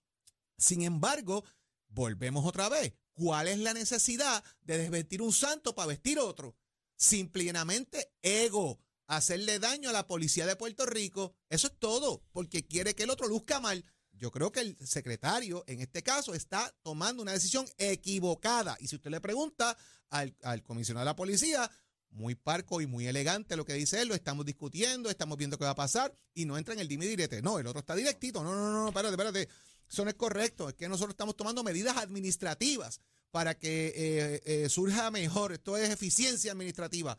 Sin 0.57 0.81
embargo, 0.81 1.45
volvemos 1.87 2.45
otra 2.45 2.67
vez. 2.69 2.93
¿Cuál 3.19 3.49
es 3.49 3.59
la 3.59 3.73
necesidad 3.73 4.41
de 4.61 4.77
desvestir 4.77 5.21
un 5.21 5.33
santo 5.33 5.75
para 5.75 5.87
vestir 5.87 6.19
otro? 6.19 6.55
Simplemente 6.95 8.13
ego, 8.21 8.79
hacerle 9.07 9.59
daño 9.59 9.89
a 9.89 9.91
la 9.91 10.07
policía 10.07 10.45
de 10.45 10.55
Puerto 10.55 10.85
Rico. 10.85 11.35
Eso 11.49 11.67
es 11.67 11.73
todo, 11.79 12.23
porque 12.31 12.65
quiere 12.65 12.95
que 12.95 13.03
el 13.03 13.09
otro 13.09 13.27
luzca 13.27 13.59
mal. 13.59 13.83
Yo 14.13 14.31
creo 14.31 14.53
que 14.53 14.61
el 14.61 14.77
secretario, 14.87 15.65
en 15.67 15.81
este 15.81 16.01
caso, 16.01 16.33
está 16.33 16.73
tomando 16.81 17.21
una 17.21 17.33
decisión 17.33 17.67
equivocada. 17.77 18.77
Y 18.79 18.87
si 18.87 18.95
usted 18.95 19.11
le 19.11 19.19
pregunta 19.19 19.77
al, 20.09 20.33
al 20.41 20.63
comisionado 20.63 21.03
de 21.03 21.09
la 21.09 21.15
policía, 21.17 21.69
muy 22.11 22.35
parco 22.35 22.79
y 22.79 22.87
muy 22.87 23.05
elegante 23.05 23.57
lo 23.57 23.65
que 23.65 23.73
dice 23.73 24.01
él, 24.01 24.07
lo 24.07 24.15
estamos 24.15 24.45
discutiendo, 24.45 25.09
estamos 25.09 25.37
viendo 25.37 25.57
qué 25.57 25.65
va 25.65 25.71
a 25.71 25.75
pasar, 25.75 26.15
y 26.33 26.45
no 26.45 26.57
entra 26.57 26.73
en 26.73 26.79
el 26.79 26.87
dime 26.87 27.03
y 27.03 27.09
direte. 27.09 27.41
No, 27.41 27.59
el 27.59 27.67
otro 27.67 27.81
está 27.81 27.95
directito. 27.95 28.45
No, 28.45 28.55
no, 28.55 28.71
no, 28.71 28.83
no, 28.83 28.87
espérate, 28.87 29.11
espérate. 29.11 29.49
Eso 29.89 30.03
no 30.03 30.09
es 30.09 30.15
correcto. 30.15 30.69
Es 30.69 30.75
que 30.75 30.87
nosotros 30.87 31.13
estamos 31.13 31.35
tomando 31.35 31.63
medidas 31.63 31.97
administrativas 31.97 33.01
para 33.31 33.57
que 33.57 33.93
eh, 33.95 34.41
eh, 34.45 34.69
surja 34.69 35.09
mejor. 35.11 35.51
Esto 35.53 35.77
es 35.77 35.89
eficiencia 35.89 36.51
administrativa. 36.51 37.17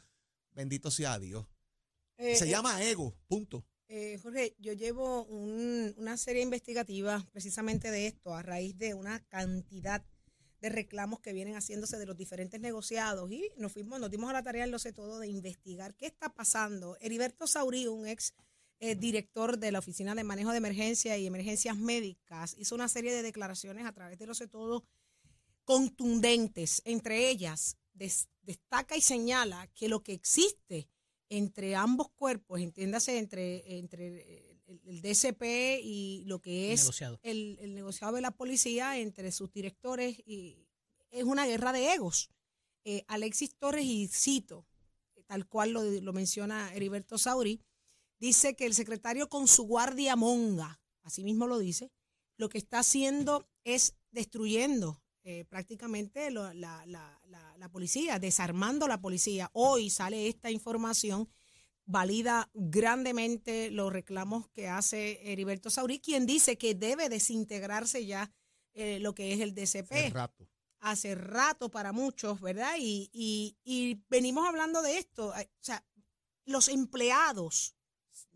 Bendito 0.53 0.91
sea 0.91 1.19
Dios. 1.19 1.47
Eh, 2.17 2.37
Se 2.37 2.49
llama 2.49 2.83
ego, 2.85 3.15
punto. 3.27 3.65
Jorge, 4.23 4.55
yo 4.59 4.73
llevo 4.73 5.25
un- 5.25 5.95
una 5.97 6.17
serie 6.17 6.43
investigativa 6.43 7.27
precisamente 7.33 7.91
de 7.91 8.07
esto 8.07 8.35
a 8.35 8.43
raíz 8.43 8.79
de 8.79 8.95
una 8.95 9.19
cantidad 9.27 10.05
de 10.61 10.69
reclamos 10.69 11.19
que 11.21 11.33
vienen 11.33 11.57
haciéndose 11.57 11.99
de 11.99 12.07
los 12.07 12.17
diferentes 12.17 12.61
negociados 12.61 13.33
y 13.33 13.49
nos 13.57 13.73
fuimos, 13.73 13.99
nos 13.99 14.11
dimos 14.11 14.31
a 14.31 14.35
la 14.35 14.43
tarea 14.45 14.67
lo 14.69 14.79
sé 14.79 14.93
todo 14.93 15.19
de 15.19 15.27
investigar 15.27 15.95
qué 15.97 16.07
está 16.07 16.29
pasando. 16.33 16.97
Heriberto 17.01 17.47
Saurí, 17.49 17.89
un 17.89 18.07
ex 18.07 18.33
eh, 18.81 18.95
director 18.95 19.59
de 19.59 19.73
la 19.73 19.79
Oficina 19.79 20.15
de 20.15 20.25
Manejo 20.25 20.51
de 20.51 20.57
Emergencia 20.57 21.17
y 21.19 21.27
Emergencias 21.27 21.77
Médicas, 21.77 22.55
hizo 22.59 22.75
una 22.75 22.89
serie 22.89 23.13
de 23.13 23.23
declaraciones 23.23 23.85
a 23.87 23.93
través 23.93 24.19
de 24.19 24.27
lo 24.27 24.35
sé 24.35 24.49
todo 24.49 24.85
contundentes. 25.65 26.83
Entre 26.85 27.29
ellas, 27.31 27.77
des- 27.93 28.29
destaca 28.43 28.97
y 28.97 29.01
señala 29.01 29.69
que 29.75 29.89
lo 29.89 30.03
que 30.03 30.13
existe 30.13 30.89
entre 31.29 31.77
ambos 31.77 32.09
cuerpos, 32.11 32.61
entiéndase 32.61 33.19
entre, 33.19 33.79
entre 33.79 34.57
el, 34.67 34.81
el 34.85 35.01
DCP 35.03 35.81
y 35.83 36.25
lo 36.27 36.41
que 36.41 36.73
es 36.73 36.81
Negociado. 36.83 37.21
el, 37.23 37.57
el 37.61 37.75
negociado 37.75 38.15
de 38.17 38.21
la 38.23 38.33
policía, 38.33 38.99
entre 38.99 39.31
sus 39.31 39.53
directores, 39.53 40.19
y 40.27 40.67
es 41.13 41.25
una 41.25 41.47
guerra 41.47 41.73
de 41.73 41.93
egos. 41.93 42.31
Eh, 42.85 43.05
Alexis 43.07 43.55
Torres, 43.57 43.85
y 43.85 44.09
cito, 44.09 44.67
tal 45.27 45.47
cual 45.47 45.71
lo, 45.71 45.83
lo 45.85 46.13
menciona 46.13 46.75
Heriberto 46.75 47.17
Sauri, 47.19 47.61
dice 48.21 48.55
que 48.55 48.67
el 48.67 48.75
secretario 48.75 49.29
con 49.29 49.49
su 49.49 49.65
guardia 49.65 50.15
monga, 50.17 50.81
así 51.03 51.25
mismo 51.25 51.47
lo 51.47 51.59
dice, 51.59 51.91
lo 52.37 52.49
que 52.49 52.59
está 52.59 52.79
haciendo 52.81 53.49
es 53.65 53.95
destruyendo 54.11 55.03
eh, 55.23 55.45
prácticamente 55.47 56.31
lo- 56.31 56.53
la, 56.55 56.85
la- 56.87 57.21
la- 57.27 57.57
la 57.59 57.69
policía, 57.71 58.19
desarmando 58.19 58.89
la 58.89 59.01
policía. 59.03 59.51
Hoy 59.53 59.91
sale 59.91 60.29
esta 60.29 60.51
información 60.51 61.29
valida 61.85 62.49
grandemente 62.55 63.71
los 63.71 63.93
reclamos 63.93 64.49
que 64.49 64.69
hace 64.69 65.21
Heriberto 65.33 65.69
Saurí, 65.71 66.01
quien 66.01 66.25
dice 66.25 66.57
que 66.57 66.75
debe 66.75 67.09
desintegrarse 67.09 68.07
ya 68.07 68.33
eh, 68.73 68.99
lo 69.01 69.15
que 69.15 69.33
es 69.35 69.41
el 69.41 69.55
DCP. 69.55 69.93
Hace 69.93 70.11
rato. 70.11 70.49
Hace 70.81 71.15
rato 71.15 71.71
para 71.71 71.93
muchos, 71.93 72.41
¿verdad? 72.41 72.77
Y, 72.79 73.11
y, 73.13 73.59
y 73.65 74.03
venimos 74.09 74.47
hablando 74.49 74.81
de 74.81 74.97
esto. 74.99 75.29
O 75.29 75.35
sea, 75.61 75.85
los 76.47 76.69
empleados, 76.69 77.77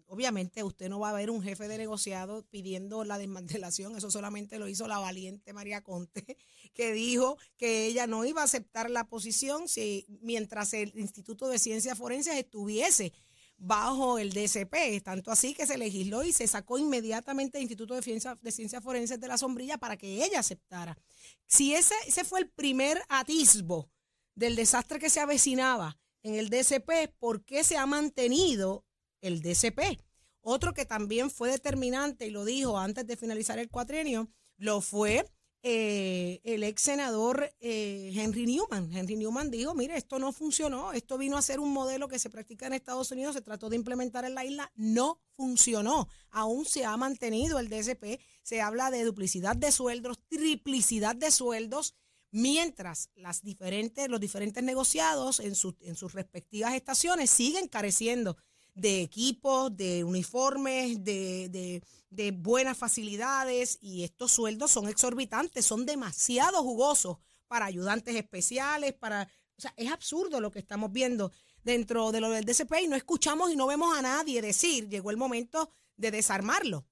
obviamente 0.07 0.63
usted 0.63 0.89
no 0.89 1.01
va 1.01 1.11
a 1.11 1.15
ver 1.15 1.31
un 1.31 1.43
jefe 1.43 1.69
de 1.69 1.79
negociado 1.79 2.45
pidiendo 2.51 3.05
la 3.05 3.19
desmantelación, 3.19 3.97
eso 3.97 4.11
solamente 4.11 4.59
lo 4.59 4.69
hizo 4.69 4.87
la 4.89 4.99
valiente 4.99 5.53
María 5.53 5.83
Conte, 5.83 6.37
que 6.75 6.93
dijo 6.93 7.39
que 7.57 7.87
ella 7.87 8.07
no 8.07 8.25
iba 8.25 8.43
a 8.43 8.45
aceptar 8.45 8.91
la 8.91 9.09
posición 9.09 9.69
si 9.69 10.07
mientras 10.21 10.75
el 10.75 10.93
Instituto 10.99 11.49
de 11.49 11.59
Ciencias 11.59 11.99
Forenses 11.99 12.37
estuviese 12.37 13.13
bajo 13.57 14.19
el 14.19 14.33
DCP, 14.33 15.03
tanto 15.03 15.31
así 15.31 15.55
que 15.55 15.67
se 15.67 15.79
legisló 15.79 16.25
y 16.25 16.33
se 16.33 16.47
sacó 16.47 16.79
inmediatamente 16.79 17.59
el 17.59 17.63
Instituto 17.63 17.95
de 17.95 18.03
Ciencias, 18.03 18.37
de 18.43 18.81
Forenses 18.81 19.21
de 19.21 19.29
la 19.29 19.39
sombrilla 19.39 19.79
para 19.79 19.97
que 19.97 20.25
ella 20.25 20.41
aceptara. 20.41 20.99
Si 21.47 21.75
ese, 21.75 21.95
ese 22.07 22.25
fue 22.25 22.41
el 22.41 22.51
primer 22.51 23.01
atisbo 23.09 23.91
del 24.35 24.57
desastre 24.57 24.99
que 24.99 25.11
se 25.11 25.21
avecinaba 25.21 25.99
en 26.23 26.35
el 26.35 26.49
DCP, 26.49 27.15
¿por 27.19 27.45
qué 27.45 27.65
se 27.65 27.77
ha 27.77 27.87
mantenido 27.87 28.85
el 29.27 29.43
DCP? 29.43 30.01
Otro 30.41 30.75
que 30.75 30.85
también 30.85 31.31
fue 31.31 31.51
determinante 31.51 32.27
y 32.27 32.31
lo 32.31 32.45
dijo 32.45 32.79
antes 32.79 33.07
de 33.07 33.17
finalizar 33.17 33.59
el 33.59 33.71
cuatrienio, 33.71 34.29
lo 34.59 34.81
fue 34.81 35.25
eh, 35.67 36.43
el 36.45 36.63
ex 36.63 36.83
senador 36.83 37.51
eh, 37.59 38.13
Henry 38.15 38.45
Newman. 38.45 38.95
Henry 38.95 39.17
Newman 39.17 39.51
dijo, 39.51 39.75
mire, 39.75 39.97
esto 39.97 40.19
no 40.19 40.31
funcionó, 40.31 40.93
esto 40.93 41.17
vino 41.17 41.39
a 41.39 41.43
ser 41.43 41.59
un 41.59 41.73
modelo 41.73 42.07
que 42.07 42.19
se 42.19 42.29
practica 42.29 42.67
en 42.67 42.75
Estados 42.75 43.11
Unidos, 43.13 43.35
se 43.35 43.41
trató 43.41 43.71
de 43.71 43.77
implementar 43.77 44.27
en 44.27 44.35
la 44.35 44.45
isla, 44.45 44.71
no 44.75 45.23
funcionó. 45.35 46.07
Aún 46.31 46.67
se 46.67 46.85
ha 46.85 46.95
mantenido 46.99 47.59
el 47.59 47.71
DSP, 47.71 48.21
se 48.43 48.61
habla 48.61 48.91
de 48.91 49.05
duplicidad 49.05 49.57
de 49.57 49.73
sueldos, 49.73 50.21
triplicidad 50.29 51.17
de 51.17 51.31
sueldos, 51.31 51.95
mientras 52.31 53.09
las 53.15 53.43
diferentes, 53.43 54.11
los 54.11 54.21
diferentes 54.21 54.63
negociados 54.63 55.41
en, 55.41 55.55
en 55.81 55.97
sus 55.97 56.13
respectivas 56.13 56.75
estaciones 56.75 57.31
siguen 57.31 57.69
careciendo 57.69 58.37
de 58.75 59.03
equipos, 59.03 59.77
de 59.77 60.05
uniformes, 60.05 61.03
de, 61.05 61.83
de, 62.11 62.31
buenas 62.33 62.77
facilidades 62.77 63.79
y 63.81 64.05
estos 64.05 64.33
sueldos 64.33 64.71
son 64.71 64.89
exorbitantes, 64.89 65.65
son 65.65 65.87
demasiado 65.87 66.63
jugosos 66.63 67.19
para 67.49 67.67
ayudantes 67.67 68.15
especiales, 68.17 68.93
para... 68.93 69.29
O 69.57 69.61
sea, 69.61 69.73
es 69.77 69.91
absurdo 69.91 70.41
lo 70.41 70.51
que 70.51 70.59
estamos 70.59 70.91
viendo 70.91 71.31
dentro 71.63 72.11
de 72.11 72.21
lo 72.21 72.31
del 72.31 72.45
DCP 72.45 72.73
y 72.83 72.89
no 72.89 72.97
escuchamos 72.97 73.53
y 73.53 73.57
no 73.57 73.69
vemos 73.69 73.97
a 73.97 74.03
nadie 74.03 74.43
decir, 74.43 74.89
llegó 74.89 75.11
el 75.11 75.17
momento 75.17 75.71
de 75.97 76.11
desarmarlo. 76.11 76.87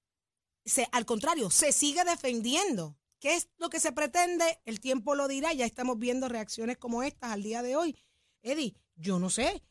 Se, 0.64 0.88
al 0.92 1.04
contrario, 1.04 1.50
se 1.50 1.72
sigue 1.72 2.04
defendiendo. 2.04 2.96
¿Qué 3.18 3.34
es 3.36 3.48
lo 3.58 3.68
que 3.68 3.80
se 3.80 3.92
pretende? 3.92 4.60
El 4.64 4.80
tiempo 4.80 5.14
lo 5.14 5.28
dirá, 5.28 5.52
ya 5.52 5.66
estamos 5.66 5.98
viendo 5.98 6.28
reacciones 6.28 6.78
como 6.78 7.02
estas 7.02 7.32
al 7.32 7.42
día 7.42 7.62
de 7.62 7.76
hoy. 7.76 7.96
Eddie, 8.42 8.74
yo 8.96 9.18
no 9.18 9.30
sé, 9.30 9.62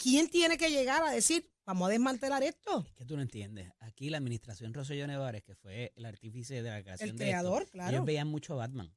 ¿quién 0.00 0.28
tiene 0.28 0.56
que 0.56 0.70
llegar 0.70 1.02
a 1.02 1.10
decir, 1.10 1.49
Vamos 1.70 1.86
a 1.86 1.92
desmantelar 1.92 2.42
esto. 2.42 2.84
Es 2.84 2.94
que 2.96 3.04
tú 3.04 3.14
no 3.14 3.22
entiendes. 3.22 3.70
Aquí 3.78 4.10
la 4.10 4.18
administración 4.18 4.74
Rosselló 4.74 5.06
Nevares, 5.06 5.44
que 5.44 5.54
fue 5.54 5.92
el 5.94 6.04
artífice 6.04 6.62
de 6.62 6.68
la 6.68 6.82
creación 6.82 7.10
el 7.10 7.16
creador, 7.16 7.70
claro. 7.70 7.90
ellos 7.90 8.04
veían 8.04 8.26
mucho 8.26 8.56
Batman. 8.56 8.92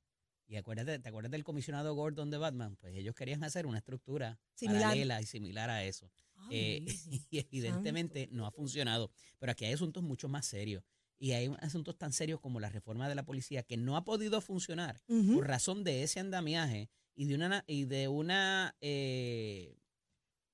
Y 0.48 0.56
acuérdate, 0.56 0.98
¿te 0.98 1.08
acuerdas 1.08 1.30
del 1.32 1.44
comisionado 1.44 1.94
Gordon 1.94 2.32
de 2.32 2.40
Batman? 2.40 2.76
Pues 2.78 2.96
ellos 2.96 3.14
querían 3.14 3.44
hacer 3.44 3.68
una 3.68 3.78
estructura 3.78 4.40
paralela 4.60 5.22
y 5.22 5.26
similar 5.28 5.70
a 5.70 5.84
eso. 5.84 6.10
Eh, 6.50 6.84
y 7.30 7.38
evidentemente 7.38 8.28
no 8.32 8.48
ha 8.48 8.52
funcionado. 8.52 9.12
Pero 9.38 9.52
aquí 9.52 9.66
hay 9.66 9.74
asuntos 9.74 10.02
mucho 10.02 10.28
más 10.28 10.48
serios. 10.48 10.84
Y 11.20 11.34
hay 11.34 11.56
asuntos 11.60 11.96
tan 11.96 12.12
serios 12.12 12.40
como 12.40 12.60
la 12.60 12.70
reforma 12.70 13.08
de 13.08 13.14
la 13.14 13.24
policía 13.24 13.62
que 13.62 13.78
no 13.78 13.98
ha 13.98 14.04
podido 14.04 14.42
funcionar 14.42 15.00
por 15.06 15.48
razón 15.48 15.84
de 15.84 16.02
ese 16.02 16.20
andamiaje 16.20 16.90
y 17.14 17.26
de 17.26 17.36
una, 17.36 17.64
y 17.68 17.86
de 17.86 18.08
una 18.08 18.76
eh, 18.82 19.78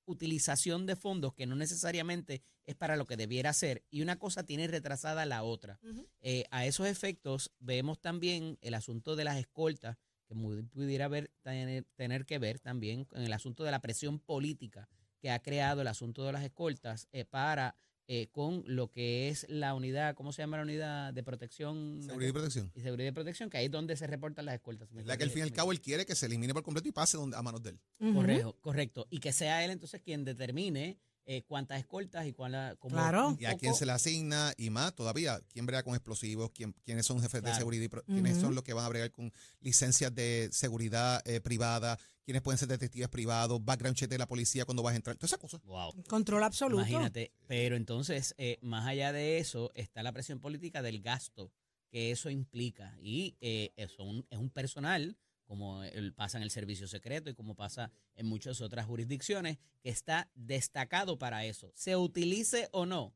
utilización 0.09 0.85
de 0.85 0.95
fondos 0.95 1.33
que 1.33 1.45
no 1.45 1.55
necesariamente 1.55 2.41
es 2.65 2.75
para 2.75 2.97
lo 2.97 3.05
que 3.05 3.17
debiera 3.17 3.53
ser 3.53 3.83
y 3.89 4.01
una 4.01 4.17
cosa 4.17 4.43
tiene 4.43 4.67
retrasada 4.67 5.25
la 5.25 5.43
otra. 5.43 5.79
Eh, 6.21 6.45
a 6.51 6.65
esos 6.65 6.87
efectos 6.87 7.51
vemos 7.59 7.99
también 7.99 8.57
el 8.61 8.73
asunto 8.73 9.15
de 9.15 9.23
las 9.23 9.37
escoltas, 9.37 9.97
que 10.27 10.35
pudiera 10.35 11.05
haber, 11.05 11.31
tener, 11.41 12.25
que 12.25 12.37
ver 12.37 12.59
también 12.59 13.05
con 13.05 13.21
el 13.21 13.33
asunto 13.33 13.63
de 13.63 13.71
la 13.71 13.81
presión 13.81 14.19
política 14.19 14.87
que 15.19 15.31
ha 15.31 15.39
creado 15.39 15.81
el 15.81 15.87
asunto 15.87 16.23
de 16.23 16.31
las 16.31 16.43
escoltas 16.43 17.07
eh, 17.11 17.25
para 17.25 17.75
eh, 18.11 18.27
con 18.31 18.63
lo 18.65 18.89
que 18.89 19.29
es 19.29 19.45
la 19.49 19.75
unidad, 19.75 20.15
¿cómo 20.15 20.33
se 20.33 20.41
llama 20.41 20.57
la 20.57 20.63
unidad 20.63 21.13
de 21.13 21.21
protección? 21.21 22.01
Seguridad 22.01 22.29
y 22.29 22.33
protección. 22.33 22.71
Y 22.73 22.81
seguridad 22.81 23.09
y 23.09 23.11
protección, 23.11 23.51
que 23.51 23.57
ahí 23.57 23.65
es 23.65 23.71
donde 23.71 23.95
se 23.95 24.07
reportan 24.07 24.45
las 24.45 24.55
escoltas. 24.55 24.89
La 24.91 25.15
que 25.15 25.25
al 25.25 25.29
fin 25.29 25.41
y 25.41 25.43
al 25.43 25.51
cabo 25.51 25.71
él 25.71 25.79
quiere 25.79 26.07
que 26.07 26.15
se 26.15 26.25
elimine 26.25 26.51
por 26.51 26.63
completo 26.63 26.87
y 26.87 26.91
pase 26.91 27.17
a 27.17 27.41
manos 27.43 27.61
de 27.61 27.69
él. 27.69 27.79
Correcto, 28.15 28.57
correcto. 28.61 29.07
Y 29.11 29.19
que 29.19 29.31
sea 29.31 29.63
él 29.63 29.69
entonces 29.69 30.01
quien 30.01 30.25
determine 30.25 30.97
eh, 31.25 31.43
cuántas 31.43 31.79
escoltas 31.79 32.25
y 32.25 32.33
cuál 32.33 32.77
claro. 32.79 33.37
y 33.39 33.45
a 33.45 33.55
quién 33.55 33.75
se 33.75 33.85
le 33.85 33.91
asigna 33.91 34.53
y 34.57 34.69
más 34.69 34.95
todavía 34.95 35.39
quién 35.49 35.65
brega 35.65 35.83
con 35.83 35.93
explosivos 35.93 36.49
quién, 36.51 36.73
quiénes 36.83 37.05
son 37.05 37.21
jefes 37.21 37.43
de 37.43 37.53
seguridad 37.53 37.83
y 37.83 38.13
quiénes 38.13 38.37
son 38.37 38.55
los 38.55 38.63
que 38.63 38.73
van 38.73 38.85
a 38.85 38.89
bregar 38.89 39.11
con 39.11 39.31
licencias 39.59 40.13
de 40.15 40.49
seguridad 40.51 41.21
eh, 41.25 41.39
privada 41.39 41.99
quiénes 42.25 42.41
pueden 42.41 42.57
ser 42.57 42.67
detectives 42.67 43.09
privados 43.09 43.63
background 43.63 43.95
check 43.95 44.09
de 44.09 44.17
la 44.17 44.27
policía 44.27 44.65
cuando 44.65 44.81
vas 44.81 44.93
a 44.93 44.95
entrar 44.95 45.15
todas 45.17 45.29
esas 45.29 45.39
cosas 45.39 45.61
wow. 45.65 45.93
control 46.07 46.43
absoluto 46.43 46.81
imagínate 46.81 47.31
pero 47.47 47.75
entonces 47.75 48.33
eh, 48.37 48.57
más 48.61 48.87
allá 48.87 49.11
de 49.11 49.37
eso 49.37 49.71
está 49.75 50.01
la 50.01 50.11
presión 50.11 50.39
política 50.39 50.81
del 50.81 51.01
gasto 51.01 51.51
que 51.91 52.11
eso 52.11 52.29
implica 52.29 52.95
y 53.01 53.35
eso 53.39 54.03
es 54.29 54.37
un 54.37 54.49
personal 54.49 55.17
como 55.49 55.81
pasa 56.15 56.37
en 56.37 56.43
el 56.43 56.51
servicio 56.51 56.87
secreto 56.87 57.31
y 57.31 57.33
como 57.33 57.55
pasa 57.55 57.91
en 58.13 58.27
muchas 58.27 58.61
otras 58.61 58.85
jurisdicciones, 58.85 59.57
que 59.81 59.89
está 59.89 60.29
destacado 60.35 61.17
para 61.17 61.43
eso. 61.43 61.71
Se 61.73 61.95
utilice 61.95 62.69
o 62.71 62.85
no, 62.85 63.15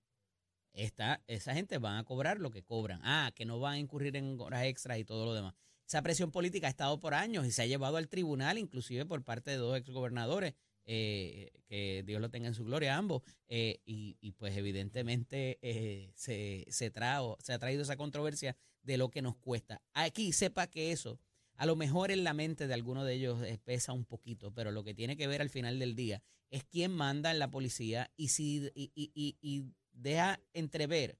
está, 0.74 1.22
esa 1.28 1.54
gente 1.54 1.78
van 1.78 1.98
a 1.98 2.04
cobrar 2.04 2.40
lo 2.40 2.50
que 2.50 2.63
cobran. 2.63 3.02
Ah, 3.04 3.32
que 3.36 3.46
no 3.46 3.60
van 3.60 3.74
a 3.74 3.78
incurrir 3.78 4.16
en 4.16 4.40
horas 4.40 4.63
extras 4.66 4.98
y 4.98 5.06
todo 5.06 5.25
lo 5.25 5.36
demás. 5.36 5.54
Esa 5.88 6.02
presión 6.02 6.32
política 6.32 6.66
ha 6.66 6.72
estado 6.72 7.00
por 7.00 7.13
años 7.13 7.46
y 7.46 7.52
se 7.52 7.62
ha 7.62 7.68
llevado 7.68 7.98
al 7.98 8.10
tribunal, 8.10 8.58
inclusive 8.58 9.06
por 9.06 9.24
parte 9.24 9.52
de 9.52 9.58
dos 9.58 9.78
exgobernadores, 9.78 10.56
eh, 10.86 11.52
que 11.68 12.02
Dios 12.04 12.20
lo 12.20 12.32
tenga 12.32 12.48
en 12.48 12.56
su 12.56 12.66
gloria 12.66 12.98
ambos, 12.98 13.22
eh, 13.48 13.80
y, 13.86 14.32
pues 14.40 14.58
evidentemente 14.58 15.60
eh, 15.62 16.12
se, 16.16 16.66
se, 16.70 16.92
se 16.92 17.54
ha 17.54 17.60
traído 17.60 17.84
esa 17.84 17.96
controversia 17.96 18.58
de 18.82 18.98
lo 18.98 19.12
que 19.12 19.22
nos 19.22 19.36
cuesta. 19.36 19.84
Aquí 19.94 20.32
sepa 20.34 20.66
que 20.66 20.92
eso 20.92 21.20
a 21.56 21.66
lo 21.66 21.76
mejor 21.76 22.12
en 22.12 22.24
la 22.24 22.34
mente 22.34 22.68
de 22.68 22.74
alguno 22.74 23.04
de 23.04 23.14
ellos 23.14 23.40
pesa 23.64 23.94
un 23.94 24.06
poquito, 24.06 24.54
pero 24.54 24.72
lo 24.72 24.84
que 24.84 24.94
tiene 24.94 25.18
que 25.18 25.28
ver 25.28 25.42
al 25.42 25.50
final 25.50 25.80
del 25.80 25.96
día 25.96 26.22
es 26.50 26.64
quién 26.64 26.92
manda 26.92 27.32
en 27.32 27.40
la 27.40 27.50
policía 27.50 28.12
y, 28.16 28.30
si, 28.30 28.72
y, 28.76 28.92
y, 28.96 29.38
y 29.42 29.66
deja 29.92 30.40
entrever 30.54 31.18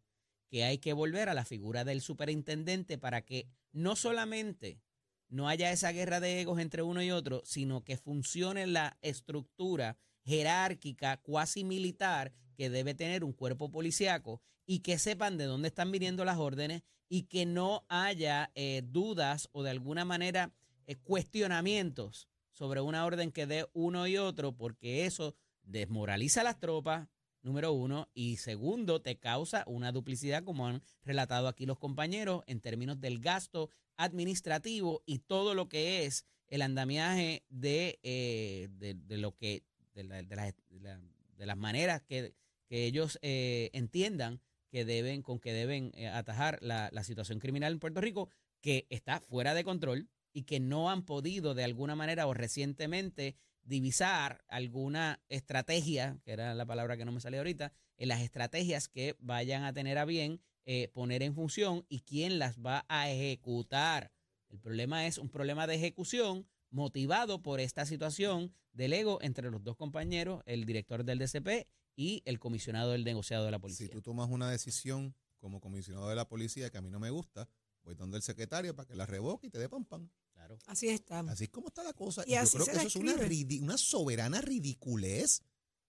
que 0.50 0.64
hay 0.64 0.78
que 0.78 0.94
volver 0.94 1.30
a 1.30 1.34
la 1.34 1.46
figura 1.46 1.84
del 1.84 2.02
superintendente 2.02 2.98
para 2.98 3.26
que 3.26 3.48
no 3.72 3.96
solamente 3.96 4.80
no 5.28 5.50
haya 5.50 5.72
esa 5.72 5.92
guerra 5.92 6.20
de 6.20 6.42
egos 6.42 6.60
entre 6.60 6.84
uno 6.84 7.02
y 7.02 7.10
otro, 7.10 7.42
sino 7.44 7.84
que 7.84 7.98
funcione 7.98 8.68
la 8.68 8.98
estructura 9.02 9.98
jerárquica, 10.24 11.18
cuasi 11.18 11.64
militar, 11.64 12.32
que 12.56 12.70
debe 12.70 12.94
tener 12.94 13.24
un 13.24 13.34
cuerpo 13.34 13.72
policiaco 13.72 14.42
y 14.66 14.80
que 14.80 14.98
sepan 14.98 15.38
de 15.38 15.46
dónde 15.46 15.68
están 15.68 15.92
viniendo 15.92 16.26
las 16.26 16.38
órdenes 16.38 16.84
y 17.10 17.24
que 17.24 17.46
no 17.46 17.86
haya 17.90 18.52
eh, 18.56 18.82
dudas 18.86 19.50
o 19.52 19.64
de 19.64 19.70
alguna 19.70 20.06
manera 20.06 20.52
eh, 20.88 20.96
cuestionamientos 20.96 22.28
sobre 22.52 22.82
una 22.82 23.06
orden 23.06 23.32
que 23.32 23.46
dé 23.46 23.68
uno 23.74 24.08
y 24.08 24.18
otro, 24.18 24.56
porque 24.56 25.06
eso 25.06 25.36
desmoraliza 25.64 26.42
a 26.42 26.46
las 26.46 26.60
tropas, 26.60 27.08
número 27.42 27.74
uno, 27.74 28.10
y 28.14 28.38
segundo, 28.38 29.02
te 29.02 29.20
causa 29.20 29.64
una 29.68 29.92
duplicidad, 29.92 30.44
como 30.44 30.68
han 30.68 30.82
relatado 31.04 31.48
aquí 31.48 31.66
los 31.66 31.80
compañeros, 31.80 32.44
en 32.48 32.62
términos 32.62 33.00
del 33.02 33.20
gasto 33.20 33.70
administrativo 33.98 35.04
y 35.06 35.20
todo 35.20 35.56
lo 35.56 35.68
que 35.68 36.06
es 36.06 36.26
el 36.48 36.62
andamiaje 36.62 37.44
de, 37.50 38.00
eh, 38.04 38.70
de, 38.72 39.18
lo 39.18 39.36
que, 39.36 39.64
de, 39.94 40.04
de, 40.04 41.46
las 41.46 41.58
maneras 41.58 42.02
que, 42.02 42.34
que 42.68 42.86
ellos 42.86 43.20
entiendan 43.22 44.42
que 44.74 44.86
deben, 44.86 45.22
con 45.22 45.40
que 45.40 45.54
deben 45.54 45.92
eh, 45.94 46.08
atajar 46.08 46.58
la, 46.64 46.90
situación 47.04 47.38
criminal 47.38 47.74
en 47.74 47.80
Puerto 47.80 48.02
Rico, 48.02 48.32
que 48.60 48.88
está 48.90 49.20
fuera 49.20 49.54
de 49.54 49.64
control 49.64 50.10
y 50.34 50.46
que 50.46 50.60
no 50.60 50.90
han 50.90 51.06
podido 51.06 51.54
de 51.54 51.64
alguna 51.64 51.96
manera 51.96 52.26
o 52.26 52.34
recientemente 52.34 53.36
divisar 53.62 54.44
alguna 54.48 55.22
estrategia, 55.30 56.18
que 56.24 56.32
era 56.32 56.56
la 56.56 56.66
palabra 56.66 56.98
que 56.98 57.06
no 57.06 57.12
me 57.12 57.20
salió 57.20 57.42
ahorita, 57.42 57.72
en 57.98 58.08
las 58.08 58.22
estrategias 58.22 58.88
que 58.88 59.16
vayan 59.20 59.64
a 59.64 59.74
tener 59.74 60.00
a 60.00 60.06
bien 60.06 60.42
eh, 60.66 60.88
poner 60.92 61.22
en 61.22 61.36
función 61.36 61.86
y 61.88 62.00
quién 62.00 62.40
las 62.40 62.58
va 62.58 62.84
a 62.88 63.12
ejecutar. 63.12 64.12
El 64.50 64.58
problema 64.58 65.06
es 65.06 65.20
un 65.20 65.30
problema 65.30 65.68
de 65.68 65.76
ejecución 65.76 66.48
motivado 66.72 67.44
por 67.44 67.60
esta 67.60 67.86
situación 67.86 68.52
del 68.72 68.94
ego 68.94 69.20
entre 69.22 69.52
los 69.52 69.64
dos 69.64 69.76
compañeros, 69.76 70.42
el 70.48 70.66
director 70.66 71.04
del 71.04 71.20
DCP 71.20 71.68
y 71.96 72.22
el 72.26 72.40
comisionado 72.40 72.92
del 72.92 73.04
negociado 73.04 73.46
de 73.46 73.52
la 73.52 73.60
policía. 73.60 73.88
Si 73.88 73.92
tú 73.92 74.02
tomas 74.02 74.30
una 74.30 74.50
decisión 74.50 75.16
como 75.40 75.60
comisionado 75.60 76.10
de 76.10 76.16
la 76.16 76.28
policía 76.28 76.70
que 76.70 76.78
a 76.78 76.82
mí 76.82 76.90
no 76.90 77.00
me 77.00 77.10
gusta, 77.10 77.50
voy 77.84 77.96
donde 77.96 78.18
el 78.18 78.24
secretario 78.24 78.76
para 78.76 78.88
que 78.88 78.96
la 78.96 79.06
revoque 79.06 79.48
y 79.48 79.50
te 79.50 79.60
dé 79.60 79.70
pam 79.70 79.86
pam. 79.86 80.10
Claro. 80.34 80.58
Así 80.66 80.90
está. 80.90 81.20
Así 81.20 81.46
es 81.46 81.50
como 81.50 81.68
está 81.68 81.84
la 81.84 81.94
cosa. 81.94 82.24
Y 82.26 82.34
Y, 82.34 82.36
yo 82.36 82.50
creo 82.50 82.66
se 82.66 82.72
que 82.72 82.78
eso 82.78 82.88
es 82.88 82.96
una, 82.96 83.16
una 83.62 83.78
soberana 83.78 84.42
ridiculez. 84.42 85.42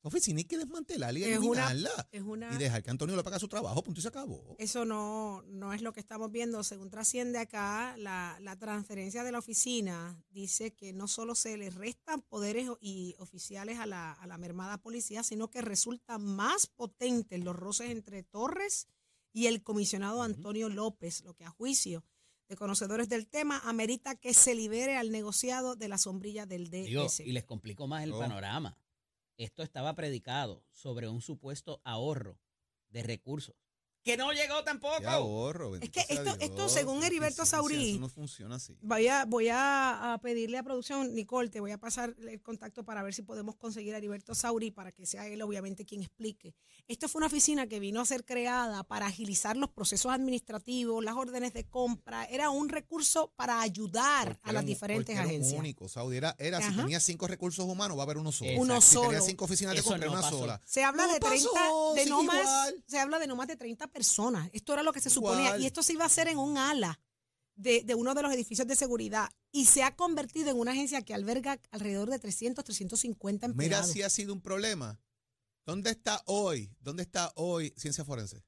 La 0.05 0.09
oficina 0.09 0.37
hay 0.39 0.45
que 0.45 0.59
desmantelarla 0.59 1.19
y 1.19 1.25
Es 1.25 1.39
una- 1.39 1.71
eliminarla. 1.71 2.09
Es 2.13 2.21
una, 2.23 2.55
Y 2.55 2.59
dejar 2.59 2.83
que 2.83 2.91
Antonio 2.91 3.17
le 3.17 3.25
pague 3.25 3.39
su 3.41 3.49
trabajo, 3.49 3.83
punto 3.83 4.01
y 4.01 4.03
se 4.03 4.09
acabó. 4.09 4.55
Eso 4.59 4.85
no, 4.85 5.43
no 5.49 5.73
es 5.73 5.81
lo 5.81 5.95
que 5.95 6.01
estamos 6.01 6.31
viendo. 6.31 6.63
Según 6.63 6.91
trasciende 6.91 7.39
acá, 7.39 7.97
la, 7.97 8.37
la 8.43 8.55
transferencia 8.59 9.25
de 9.25 9.33
la 9.33 9.39
oficina 9.39 10.23
dice 10.29 10.75
que 10.75 10.93
no 10.93 11.09
solo 11.09 11.35
se 11.35 11.57
le 11.57 11.71
restan 11.71 12.21
poderes 12.21 12.69
y 12.83 13.15
oficiales 13.19 13.79
a 13.79 13.87
la, 13.87 14.13
a 14.13 14.27
la 14.27 14.37
mermada 14.37 14.77
policía, 14.77 15.23
sino 15.23 15.49
que 15.49 15.63
resultan 15.63 16.23
más 16.23 16.67
potentes 16.67 17.43
los 17.43 17.57
roces 17.57 17.89
entre 17.91 18.23
Torres 18.23 18.89
y 19.33 19.47
el 19.47 19.63
comisionado 19.63 20.23
Antonio 20.23 20.69
López, 20.69 21.23
lo 21.25 21.33
que 21.33 21.45
a 21.47 21.51
juicio 21.51 22.05
de 22.47 22.57
conocedores 22.57 23.09
del 23.09 23.27
tema 23.27 23.59
amerita 23.65 24.17
que 24.17 24.35
se 24.35 24.55
libere 24.55 24.99
al 24.99 25.11
negociado 25.11 25.77
de 25.77 25.89
la 25.89 25.97
sombrilla 25.97 26.45
del 26.45 26.69
Digo, 26.69 27.05
DS. 27.05 27.21
y 27.25 27.33
les 27.33 27.45
complico 27.45 27.87
más 27.87 28.05
el 28.05 28.13
Oh. 28.13 28.19
panorama. 28.19 28.77
Esto 29.37 29.65
estaba 29.65 29.95
predicado 29.97 30.65
sobre 30.71 31.09
un 31.09 31.21
supuesto 31.21 31.81
ahorro 31.83 32.39
de 32.91 33.03
recursos. 33.03 33.64
Que 34.05 34.17
no 34.19 34.33
llegó 34.33 34.63
tampoco. 34.65 34.99
Qué 34.99 35.07
ahorro. 35.07 35.77
Es 35.77 35.89
que 35.91 36.01
esto- 36.09 36.37
esto, 36.39 36.69
según 36.69 37.03
Heriberto 37.03 37.47
Saurí, 37.47 37.93
Eso 37.93 38.01
no 38.01 38.09
funciona 38.11 38.57
así. 38.57 38.77
Voy 38.83 39.09
a, 39.09 39.25
voy 39.25 39.49
a, 39.49 40.13
a 40.13 40.19
pedirle 40.19 40.59
a 40.59 40.63
producción, 40.63 41.15
Nicole, 41.15 41.49
te 41.49 41.59
voy 41.61 41.71
a 41.71 41.79
pasar 41.79 42.15
el 42.29 42.43
contacto 42.43 42.85
para 42.85 43.03
ver 43.03 43.15
si 43.15 43.23
podemos 43.23 43.57
conseguir 43.57 43.95
a 43.95 43.99
Heriberto 43.99 44.35
Sauri 44.35 44.71
para 44.71 44.93
que 44.93 45.07
sea 45.07 45.27
él 45.27 45.41
obviamente 45.41 45.87
quien 45.87 46.03
explique. 46.03 46.55
Esto 46.87 47.09
fue 47.09 47.21
una 47.21 47.29
oficina 47.29 47.67
que 47.67 47.81
vino 47.81 48.03
a 48.03 48.05
ser 48.05 48.27
creada 48.27 48.85
para 48.85 49.07
agilizar 49.07 49.57
los 49.57 49.71
procesos 49.71 50.13
administrativos, 50.13 51.03
las 51.03 51.15
órdenes 51.17 51.55
de 51.55 51.65
compra. 51.65 52.25
Era 52.27 52.51
un 52.51 52.69
recurso 52.69 53.33
para 53.37 53.63
ayudar 53.63 54.35
Porque 54.37 54.51
a 54.51 54.53
las 54.53 54.63
un- 54.65 54.67
diferentes 54.67 55.05
porque 55.07 55.13
era 55.19 55.23
agencias. 55.23 55.59
único, 55.59 55.89
Saudi. 55.89 56.19
Era, 56.19 56.37
era 56.39 56.61
si 56.61 56.77
tenía 56.77 57.01
cinco 57.01 57.27
recursos 57.27 57.65
humanos, 57.65 57.97
va 57.97 58.03
a 58.03 58.05
haber 58.05 58.19
uno 58.19 58.33
solo. 58.33 58.51
Uno 58.59 58.83
Si 58.83 58.97
tenía 58.97 59.09
solo. 59.19 59.25
cinco 59.25 59.45
oficinas 59.47 59.75
de 59.75 59.83
compra, 59.83 60.07
no 60.07 60.13
una 60.13 60.21
pasó. 60.21 60.39
sola. 60.41 60.61
Se 60.67 60.85
habla 60.85 61.07
No 61.07 61.13
de 61.15 61.21
30, 61.21 61.49
pasó, 61.55 61.95
de 61.95 62.07
no 62.07 62.23
más, 62.23 62.41
igual. 62.43 62.85
se 62.87 62.99
habla 62.99 63.19
de 63.19 63.27
no 63.27 63.37
más 63.37 63.49
de 63.49 63.57
30 63.57 63.87
personas. 63.95 64.51
Esto 64.53 64.73
era 64.75 64.83
lo 64.83 64.93
que 64.93 65.01
se 65.01 65.09
suponía 65.09 65.57
y 65.57 65.67
esto 65.67 65.83
se 65.83 65.93
iba 65.95 66.03
a 66.03 66.09
hacer 66.09 66.29
en 66.29 66.37
un 66.39 66.59
ala 66.59 67.01
de, 67.55 67.83
de 67.85 67.95
uno 67.95 68.13
de 68.15 68.23
los 68.23 68.33
edificios 68.35 68.67
de 68.67 68.75
seguridad 68.75 69.31
y 69.53 69.67
se 69.67 69.85
ha 69.85 69.95
convertido 69.95 70.51
en 70.51 70.59
una 70.59 70.73
agencia 70.73 71.01
que 71.03 71.15
alberga 71.15 71.61
alrededor 71.71 72.11
de 72.11 72.19
300, 72.19 72.65
350 72.65 73.47
Mira 73.49 73.53
empleados. 73.53 73.91
si 73.93 74.03
ha 74.03 74.11
sido 74.11 74.35
un 74.35 74.41
problema. 74.43 75.01
¿Dónde 75.65 75.91
está 75.91 76.23
hoy? 76.27 76.75
¿Dónde 76.81 77.05
está 77.05 77.33
hoy 77.37 77.73
Ciencia 77.77 78.05
Forense? 78.05 78.45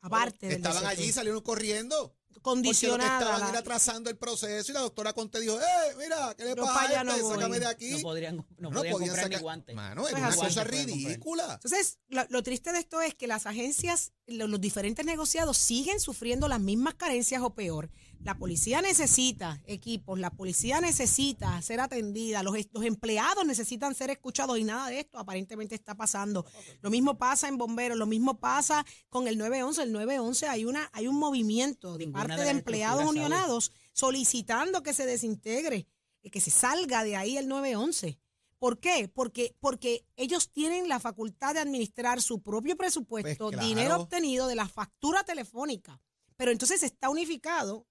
aparte 0.00 0.50
Estaban 0.54 0.86
allí, 0.86 1.12
salieron 1.12 1.42
corriendo. 1.42 2.16
Porque 2.32 2.38
lo 2.38 2.42
que 2.42 2.42
condicionada. 2.42 3.18
estaban 3.18 3.40
la- 3.40 3.48
era 3.50 3.58
atrasando 3.58 4.08
el 4.08 4.16
proceso 4.16 4.70
y 4.70 4.74
la 4.74 4.80
doctora 4.80 5.12
Conte 5.12 5.40
dijo, 5.40 5.60
¡eh, 5.60 5.64
mira, 5.98 6.34
qué 6.38 6.44
le 6.44 6.56
pasa 6.56 6.72
pa' 6.72 7.00
a 7.00 7.04
no 7.04 7.18
voy. 7.18 7.34
Sácame 7.34 7.58
de 7.60 7.66
aquí. 7.66 7.90
No 7.90 8.00
podrían, 8.00 8.36
no 8.36 8.70
No 8.70 8.70
podían 8.78 8.92
comprar 8.94 9.16
ni 9.16 9.22
sacar- 9.22 9.40
guantes. 9.42 9.74
Mano, 9.76 10.02
Pues 10.02 10.12
es 10.14 10.18
una 10.20 10.36
cosa 10.36 10.64
ridícula. 10.64 11.54
Entonces, 11.54 11.98
lo, 12.08 12.24
lo 12.30 12.42
triste 12.42 12.72
de 12.72 12.78
esto 12.78 13.00
es 13.02 13.14
que 13.14 13.26
las 13.26 13.46
agencias, 13.46 14.12
lo- 14.26 14.46
los 14.46 14.60
diferentes 14.60 15.04
negociados 15.04 15.58
siguen 15.58 16.00
sufriendo 16.00 16.48
las 16.48 16.60
mismas 16.60 16.94
carencias 16.94 17.42
o 17.42 17.54
peor. 17.54 17.90
La 18.22 18.36
policía 18.36 18.82
necesita 18.82 19.60
equipos, 19.64 20.18
la 20.18 20.30
policía 20.30 20.80
necesita 20.80 21.60
ser 21.62 21.80
atendida, 21.80 22.42
los, 22.42 22.54
los 22.72 22.84
empleados 22.84 23.46
necesitan 23.46 23.94
ser 23.94 24.10
escuchados 24.10 24.58
y 24.58 24.64
nada 24.64 24.88
de 24.88 25.00
esto 25.00 25.18
aparentemente 25.18 25.74
está 25.74 25.94
pasando. 25.96 26.44
Lo 26.82 26.90
mismo 26.90 27.16
pasa 27.16 27.48
en 27.48 27.56
bomberos, 27.56 27.96
lo 27.96 28.06
mismo 28.06 28.38
pasa 28.38 28.84
con 29.08 29.26
el 29.26 29.38
911. 29.38 29.82
El 29.82 29.92
911 29.92 30.48
hay, 30.48 30.64
una, 30.66 30.90
hay 30.92 31.08
un 31.08 31.18
movimiento 31.18 31.96
de 31.96 32.06
Ninguna 32.06 32.26
parte 32.26 32.44
de 32.44 32.50
empleados 32.50 33.06
unionados 33.06 33.72
solicitando 33.92 34.82
que 34.82 34.92
se 34.92 35.06
desintegre, 35.06 35.86
eh, 36.22 36.30
que 36.30 36.40
se 36.40 36.50
salga 36.50 37.04
de 37.04 37.16
ahí 37.16 37.38
el 37.38 37.48
911. 37.48 38.18
¿Por 38.58 38.78
qué? 38.78 39.08
Porque, 39.08 39.56
porque 39.60 40.04
ellos 40.16 40.52
tienen 40.52 40.88
la 40.88 41.00
facultad 41.00 41.54
de 41.54 41.60
administrar 41.60 42.20
su 42.20 42.42
propio 42.42 42.76
presupuesto, 42.76 43.46
Pues 43.46 43.54
claro. 43.54 43.66
dinero 43.66 43.96
obtenido 43.96 44.46
de 44.46 44.56
la 44.56 44.68
factura 44.68 45.24
telefónica. 45.24 46.02
Pero 46.36 46.52
entonces 46.52 46.82
está 46.82 47.08
unificado 47.08 47.86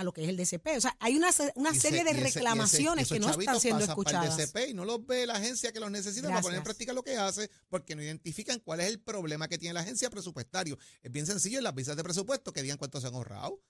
a 0.00 0.04
lo 0.04 0.12
que 0.12 0.22
es 0.24 0.28
el 0.28 0.36
DCP. 0.36 0.76
O 0.76 0.80
sea, 0.80 0.96
hay 0.98 1.16
una, 1.16 1.28
una 1.54 1.70
ese- 1.70 1.80
serie 1.80 2.04
de 2.04 2.10
ese- 2.10 2.20
ese- 2.20 2.38
reclamaciones 2.38 3.08
que 3.08 3.20
no 3.20 3.30
están 3.30 3.60
siendo 3.60 3.80
pasan 3.86 3.96
para 4.02 4.10
el 4.22 4.28
escuchadas. 4.28 4.36
DCP 4.52 4.70
y 4.70 4.74
no 4.74 4.84
los 4.84 5.06
ve 5.06 5.26
la 5.26 5.34
agencia 5.34 5.72
que 5.72 5.80
los 5.80 5.90
necesita 5.90 6.28
para 6.28 6.40
poner 6.40 6.58
en 6.58 6.64
práctica 6.64 6.92
lo 6.92 7.02
que 7.02 7.16
hace 7.16 7.50
porque 7.68 7.94
no 7.94 8.02
identifican 8.02 8.58
cuál 8.60 8.80
es 8.80 8.86
el 8.88 9.00
problema 9.00 9.46
que 9.48 9.58
tiene 9.58 9.74
la 9.74 9.80
agencia 9.80 10.10
presupuestario. 10.10 10.78
Es 11.02 11.12
bien 11.12 11.26
sencillo 11.26 11.58
en 11.58 11.64
las 11.64 11.74
visas 11.74 11.96
de 11.96 12.02
presupuesto 12.02 12.52
que 12.52 12.62
digan 12.62 12.78
cuánto 12.78 13.00
se 13.00 13.06
han 13.06 13.14
ahorrado. 13.14 13.60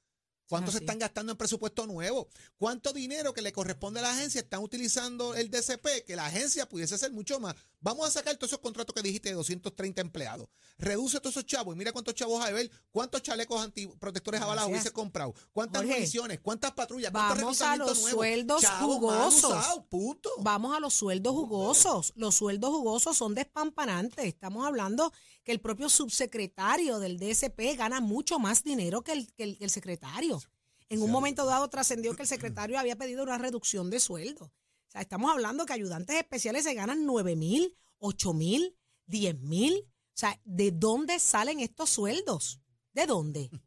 ¿Cuánto 0.50 0.72
se 0.72 0.78
están 0.78 0.98
gastando 0.98 1.30
en 1.30 1.38
presupuesto 1.38 1.86
nuevo? 1.86 2.28
¿Cuánto 2.58 2.92
dinero 2.92 3.32
que 3.32 3.40
le 3.40 3.52
corresponde 3.52 4.00
a 4.00 4.02
la 4.02 4.10
agencia 4.10 4.40
están 4.40 4.64
utilizando 4.64 5.36
el 5.36 5.48
DCP 5.48 6.04
que 6.04 6.16
la 6.16 6.26
agencia 6.26 6.68
pudiese 6.68 6.96
hacer 6.96 7.12
mucho 7.12 7.38
más? 7.38 7.54
Vamos 7.78 8.08
a 8.08 8.10
sacar 8.10 8.34
todos 8.34 8.50
esos 8.50 8.58
contratos 8.58 8.92
que 8.92 9.00
dijiste 9.00 9.28
de 9.28 9.36
230 9.36 10.00
empleados. 10.00 10.48
Reduce 10.76 11.20
todos 11.20 11.36
esos 11.36 11.46
chavos 11.46 11.72
y 11.76 11.78
mira 11.78 11.92
cuántos 11.92 12.16
chavos 12.16 12.44
hay. 12.44 12.52
Ver 12.52 12.70
cuántos 12.90 13.22
chalecos 13.22 13.62
antiprotectores 13.62 14.40
a 14.40 14.46
balas 14.46 14.64
Gracias. 14.64 14.82
hubiese 14.82 14.92
comprado. 14.92 15.34
¿Cuántas 15.52 15.84
municiones? 15.84 16.40
¿Cuántas 16.40 16.72
patrullas? 16.72 17.12
¿Cuántos 17.12 17.38
vamos 17.38 17.62
a 17.62 17.76
los 17.76 18.00
nuevos? 18.00 18.10
sueldos 18.10 18.60
Chavos 18.62 18.96
jugosos. 18.96 19.44
usados, 19.44 19.84
punto. 19.88 20.30
Vamos 20.40 20.76
a 20.76 20.80
los 20.80 20.94
sueldos 20.94 21.32
jugosos. 21.32 22.12
Los 22.16 22.34
sueldos 22.34 22.70
jugosos 22.70 23.16
son 23.16 23.36
despampanantes. 23.36 24.24
Estamos 24.26 24.66
hablando 24.66 25.12
que 25.50 25.54
el 25.54 25.60
propio 25.60 25.88
subsecretario 25.88 27.00
del 27.00 27.18
DSP 27.18 27.74
gana 27.76 28.00
mucho 28.00 28.38
más 28.38 28.62
dinero 28.62 29.02
que 29.02 29.10
el, 29.10 29.32
que 29.32 29.42
el- 29.42 29.58
que 29.58 29.64
el 29.64 29.70
secretario. 29.70 30.40
En 30.88 31.02
un 31.02 31.10
momento 31.10 31.44
dado 31.44 31.68
trascendió 31.68 32.14
que 32.14 32.22
el 32.22 32.28
secretario 32.28 32.78
había 32.78 32.94
pedido 32.94 33.24
una 33.24 33.36
reducción 33.36 33.90
de 33.90 33.98
sueldo. 33.98 34.44
O 34.44 34.90
sea, 34.90 35.00
estamos 35.00 35.28
hablando 35.32 35.66
que 35.66 35.72
ayudantes 35.72 36.14
especiales 36.16 36.62
se 36.62 36.74
ganan 36.74 37.04
9 37.04 37.34
mil, 37.34 37.76
8 37.98 38.32
mil, 38.32 38.76
10 39.06 39.40
mil. 39.40 39.74
O 39.88 40.12
sea, 40.14 40.40
¿de 40.44 40.70
dónde 40.70 41.18
salen 41.18 41.58
estos 41.58 41.90
sueldos? 41.90 42.60
¿De 42.92 43.06
dónde? 43.06 43.50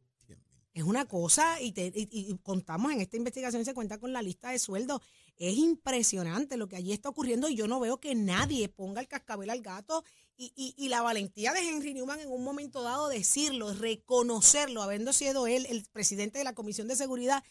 Es 0.73 0.83
una 0.83 1.05
cosa, 1.05 1.61
y, 1.61 1.71
te- 1.73 1.91
y- 1.93 2.07
y 2.11 2.37
contamos 2.39 2.91
en 2.93 2.99
esta 3.01 3.15
investigación, 3.17 3.63
se 3.63 3.75
cuenta 3.75 3.99
con 3.99 4.11
la 4.11 4.23
lista 4.23 4.49
de 4.51 4.57
sueldos. 4.57 5.01
Es 5.37 5.57
impresionante 5.57 6.57
lo 6.57 6.67
que 6.67 6.75
allí 6.75 6.93
está 6.93 7.09
ocurriendo 7.09 7.49
y 7.49 7.55
yo 7.55 7.67
no 7.67 7.79
veo 7.79 7.99
que 7.99 8.13
nadie 8.15 8.69
ponga 8.69 9.01
el 9.01 9.07
cascabel 9.07 9.49
al 9.49 9.61
gato 9.61 10.03
y, 10.37 10.53
y- 10.55 10.73
y 10.77 10.89
la 10.89 11.01
valentía 11.01 11.53
de 11.53 11.67
Henry 11.67 11.93
Newman 11.93 12.19
en 12.19 12.29
un 12.31 12.43
momento 12.43 12.81
dado 12.83 13.07
decirlo, 13.09 13.73
reconocerlo, 13.73 14.83
habiendo 14.83 15.11
sido 15.13 15.47
él 15.47 15.65
el 15.69 15.85
presidente 15.91 16.37
de 16.37 16.43
la 16.43 16.53
Comisión 16.53 16.87
de 16.87 16.95
Seguridad. 16.95 17.43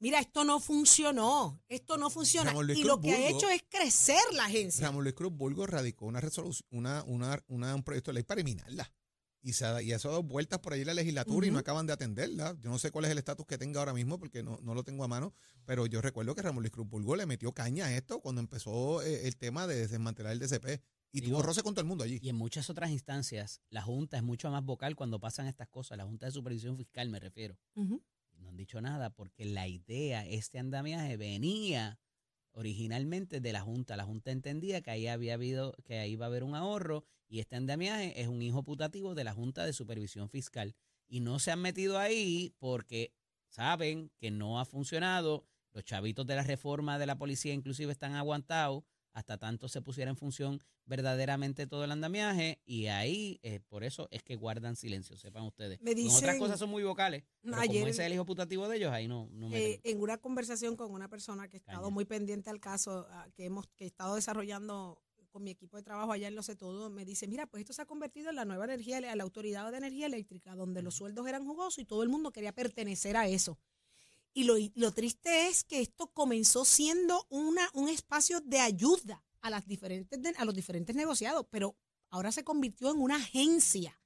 Mira, 0.00 0.18
esto 0.20 0.44
no 0.44 0.60
funcionó, 0.60 1.62
esto 1.68 1.96
no 1.96 2.10
funciona. 2.10 2.52
Y 2.80 2.84
lo 2.84 3.00
que 3.00 3.12
ha 3.12 3.28
hecho 3.30 3.48
es 3.48 3.62
crecer 3.70 4.20
la 4.32 4.44
agencia. 4.44 4.86
Ramón 4.86 5.04
Luis 5.04 5.14
Cruz 5.14 5.32
Burgos 5.32 5.68
radicó 5.70 6.04
una 6.06 6.20
resolución, 6.20 6.66
una, 6.70 7.02
una, 7.04 7.42
una- 7.48 7.74
un 7.74 7.82
proyecto 7.82 8.10
de 8.10 8.14
ley 8.16 8.22
para 8.22 8.40
eliminarla. 8.42 8.92
Y, 9.46 9.52
se 9.52 9.66
ha, 9.66 9.82
y 9.82 9.92
eso 9.92 10.08
ha 10.08 10.12
dado 10.12 10.22
vueltas 10.22 10.58
por 10.60 10.72
ahí 10.72 10.80
en 10.80 10.86
la 10.86 10.94
legislatura 10.94 11.46
y 11.46 11.50
no 11.50 11.58
acaban 11.58 11.86
de 11.86 11.92
atenderla. 11.92 12.56
Yo 12.62 12.70
no 12.70 12.78
sé 12.78 12.90
cuál 12.90 13.04
es 13.04 13.10
el 13.10 13.18
estatus 13.18 13.44
que 13.44 13.58
tenga 13.58 13.78
ahora 13.78 13.92
mismo 13.92 14.18
porque 14.18 14.42
no, 14.42 14.58
no 14.62 14.74
lo 14.74 14.84
tengo 14.84 15.04
a 15.04 15.08
mano, 15.08 15.34
pero 15.66 15.84
yo 15.84 16.00
recuerdo 16.00 16.34
que 16.34 16.40
Ramón 16.40 16.62
Luis 16.62 16.72
Cruz 16.72 16.88
Burgos 16.88 17.18
le 17.18 17.26
metió 17.26 17.52
caña 17.52 17.84
a 17.84 17.94
esto 17.94 18.20
cuando 18.20 18.40
empezó 18.40 19.02
eh, 19.02 19.28
el 19.28 19.36
tema 19.36 19.66
de 19.66 19.86
desmantelar 19.86 20.32
el 20.32 20.38
DCP. 20.38 20.80
Y 21.12 21.20
Digo, 21.20 21.36
tuvo 21.36 21.42
roce 21.42 21.62
con 21.62 21.74
todo 21.74 21.82
el 21.82 21.86
mundo 21.86 22.04
allí. 22.04 22.18
Y 22.22 22.30
en 22.30 22.36
muchas 22.36 22.70
otras 22.70 22.90
instancias, 22.90 23.60
la 23.68 23.82
Junta 23.82 24.16
es 24.16 24.22
mucho 24.22 24.50
más 24.50 24.64
vocal 24.64 24.96
cuando 24.96 25.20
pasan 25.20 25.46
estas 25.46 25.68
cosas. 25.68 25.98
La 25.98 26.04
Junta 26.04 26.24
de 26.24 26.32
Supervisión 26.32 26.78
Fiscal, 26.78 27.10
me 27.10 27.20
refiero. 27.20 27.58
No 27.74 28.48
han 28.48 28.56
dicho 28.56 28.80
nada 28.80 29.10
porque 29.10 29.44
la 29.44 29.68
idea, 29.68 30.26
este 30.26 30.58
andamiaje, 30.58 31.18
venía 31.18 32.00
originalmente 32.54 33.40
de 33.40 33.52
la 33.52 33.60
Junta. 33.60 33.96
La 33.96 34.04
Junta 34.04 34.30
entendía 34.30 34.80
que 34.80 34.90
ahí 34.90 35.06
había 35.06 35.34
habido, 35.34 35.74
que 35.84 35.98
ahí 35.98 36.12
iba 36.12 36.26
a 36.26 36.28
haber 36.28 36.44
un 36.44 36.54
ahorro 36.54 37.04
y 37.28 37.40
este 37.40 37.56
andamiaje 37.56 38.20
es 38.20 38.28
un 38.28 38.42
hijo 38.42 38.62
putativo 38.62 39.14
de 39.14 39.24
la 39.24 39.34
Junta 39.34 39.64
de 39.66 39.72
Supervisión 39.72 40.28
Fiscal. 40.30 40.74
Y 41.08 41.20
no 41.20 41.38
se 41.38 41.50
han 41.50 41.60
metido 41.60 41.98
ahí 41.98 42.54
porque 42.58 43.12
saben 43.48 44.10
que 44.18 44.30
no 44.30 44.58
ha 44.60 44.64
funcionado. 44.64 45.44
Los 45.72 45.84
chavitos 45.84 46.26
de 46.26 46.36
la 46.36 46.44
reforma 46.44 46.98
de 46.98 47.06
la 47.06 47.18
policía 47.18 47.52
inclusive 47.52 47.92
están 47.92 48.14
aguantados 48.14 48.84
hasta 49.14 49.38
tanto 49.38 49.68
se 49.68 49.80
pusiera 49.80 50.10
en 50.10 50.16
función 50.16 50.60
verdaderamente 50.84 51.66
todo 51.66 51.84
el 51.84 51.90
andamiaje 51.92 52.60
y 52.66 52.86
ahí 52.86 53.40
eh, 53.42 53.60
por 53.68 53.82
eso 53.84 54.06
es 54.10 54.22
que 54.22 54.36
guardan 54.36 54.76
silencio, 54.76 55.16
sepan 55.16 55.44
ustedes. 55.44 55.80
Me 55.80 55.94
Con 55.94 56.04
otras 56.06 56.20
dicen- 56.22 56.38
cosas 56.38 56.58
son 56.58 56.68
muy 56.70 56.82
vocales, 56.82 57.24
pero 57.42 57.56
Ayer- 57.56 57.80
como 57.82 57.86
ese 57.88 58.02
es 58.02 58.06
el 58.06 58.12
hijo 58.14 58.26
putativo 58.26 58.68
de 58.68 58.76
ellos, 58.76 58.92
ahí 58.92 59.08
no, 59.08 59.28
no 59.32 59.48
meten. 59.48 59.72
Eh, 59.72 59.80
en 59.84 60.00
una 60.00 60.18
conversación 60.18 60.76
con 60.76 60.92
una 60.92 61.08
persona 61.08 61.48
que 61.48 61.56
ha 61.56 61.60
estado 61.60 61.80
Caña. 61.82 61.94
muy 61.94 62.04
pendiente 62.04 62.50
al 62.50 62.60
caso, 62.60 63.06
ah, 63.10 63.26
que 63.34 63.46
hemos 63.46 63.66
que 63.76 63.84
he 63.84 63.86
estado 63.86 64.14
desarrollando 64.16 65.00
con 65.30 65.42
mi 65.42 65.50
equipo 65.50 65.76
de 65.76 65.82
trabajo 65.82 66.12
allá 66.12 66.28
en 66.28 66.36
Lo 66.36 66.44
Sé 66.44 66.54
Todo, 66.54 66.90
me 66.90 67.04
dice, 67.04 67.26
mira, 67.26 67.46
pues 67.46 67.62
esto 67.62 67.72
se 67.72 67.82
ha 67.82 67.86
convertido 67.86 68.30
en 68.30 68.36
la 68.36 68.44
nueva 68.44 68.66
energía, 68.66 69.00
la 69.00 69.22
autoridad 69.24 69.68
de 69.72 69.78
energía 69.78 70.06
eléctrica, 70.06 70.54
donde 70.54 70.80
los 70.80 70.94
sueldos 70.94 71.26
eran 71.26 71.44
jugosos 71.44 71.78
y 71.78 71.84
todo 71.84 72.04
el 72.04 72.08
mundo 72.08 72.30
quería 72.30 72.52
pertenecer 72.52 73.16
a 73.16 73.26
eso. 73.26 73.58
Y 74.34 74.44
lo, 74.44 74.54
lo 74.74 74.92
triste 74.92 75.46
es 75.48 75.62
que 75.64 75.80
esto 75.80 76.08
comenzó 76.12 76.64
siendo 76.64 77.24
una, 77.30 77.70
un 77.72 77.88
espacio 77.88 78.40
de 78.40 78.58
ayuda 78.60 79.24
a, 79.40 79.48
las 79.48 79.66
diferentes, 79.66 80.18
a 80.36 80.44
los 80.44 80.54
diferentes 80.54 80.96
negociados, 80.96 81.46
pero 81.50 81.76
ahora 82.10 82.32
se 82.32 82.42
convirtió 82.44 82.90
en 82.90 83.00
una 83.00 83.16
agencia. 83.16 83.96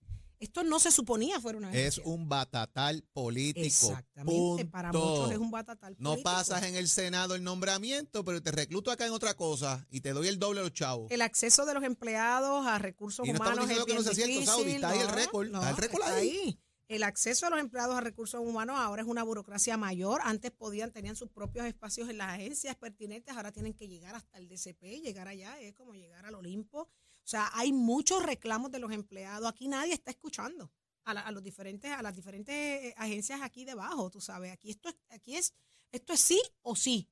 Esto 0.40 0.62
no 0.62 0.78
se 0.78 0.92
suponía 0.92 1.40
fuera 1.40 1.58
una 1.58 1.70
Es 1.72 1.94
agencia. 1.98 2.02
un 2.04 2.28
batatal 2.28 3.02
político. 3.12 3.64
Exactamente, 3.66 4.66
para 4.66 4.92
punto. 4.92 5.08
muchos 5.16 5.32
es 5.32 5.38
un 5.38 5.50
batatal 5.50 5.96
No 5.98 6.10
político. 6.10 6.30
pasas 6.30 6.62
en 6.62 6.76
el 6.76 6.88
Senado 6.88 7.34
el 7.34 7.42
nombramiento, 7.42 8.24
pero 8.24 8.40
te 8.40 8.52
recluto 8.52 8.92
acá 8.92 9.06
en 9.06 9.12
otra 9.12 9.34
cosa 9.34 9.84
y 9.90 10.00
te 10.00 10.12
doy 10.12 10.28
el 10.28 10.38
doble 10.38 10.60
a 10.60 10.62
los 10.62 10.72
chavos. 10.74 11.10
El 11.10 11.22
acceso 11.22 11.64
de 11.66 11.74
los 11.74 11.82
empleados 11.82 12.66
a 12.66 12.78
recursos 12.78 13.26
Y 13.26 13.30
no 13.32 13.34
estamos 13.34 13.54
humanos 13.54 13.70
es 13.70 13.78
diciendo 13.78 13.86
que 13.86 13.94
no 13.94 14.00
bien 14.02 14.14
sea 14.14 14.14
cierto, 14.14 14.32
difícil. 14.32 14.54
Saudi, 14.54 14.70
está 14.72 14.90
ahí 14.90 14.98
el 15.00 15.06
no, 15.08 15.14
récord, 15.14 15.46
está 15.46 15.58
el 15.58 15.74
no, 15.74 15.76
récord 15.80 16.02
ahí. 16.04 16.60
El 16.88 17.02
acceso 17.02 17.46
a 17.46 17.50
los 17.50 17.60
empleados 17.60 17.94
a 17.94 18.00
recursos 18.00 18.40
humanos 18.40 18.76
ahora 18.78 19.02
es 19.02 19.08
una 19.08 19.22
burocracia 19.22 19.76
mayor. 19.76 20.22
Antes 20.24 20.50
podían, 20.50 20.90
tenían 20.90 21.16
sus 21.16 21.28
propios 21.28 21.66
espacios 21.66 22.08
en 22.08 22.16
las 22.16 22.30
agencias 22.30 22.76
pertinentes, 22.76 23.36
ahora 23.36 23.52
tienen 23.52 23.74
que 23.74 23.88
llegar 23.88 24.14
hasta 24.14 24.38
el 24.38 24.48
DCP, 24.48 25.02
llegar 25.02 25.28
allá, 25.28 25.60
es 25.60 25.74
como 25.74 25.92
llegar 25.92 26.24
al 26.24 26.34
Olimpo. 26.34 26.80
O 26.80 27.30
sea, 27.30 27.50
hay 27.52 27.74
muchos 27.74 28.22
reclamos 28.22 28.70
de 28.70 28.78
los 28.78 28.90
empleados. 28.90 29.46
Aquí 29.46 29.68
nadie 29.68 29.92
está 29.92 30.10
escuchando 30.10 30.72
a, 31.04 31.30
los 31.30 31.42
diferentes, 31.42 31.92
a 31.92 32.00
las 32.00 32.16
diferentes 32.16 32.54
eh, 32.54 32.94
agencias 32.96 33.42
aquí 33.42 33.66
debajo, 33.66 34.08
tú 34.08 34.22
sabes. 34.22 34.50
Aquí 34.50 34.70
esto 34.70 34.88
es, 34.88 34.96
aquí 35.10 35.36
es, 35.36 35.52
esto 35.92 36.14
es 36.14 36.20
sí 36.20 36.40
o 36.62 36.74
sí. 36.74 37.06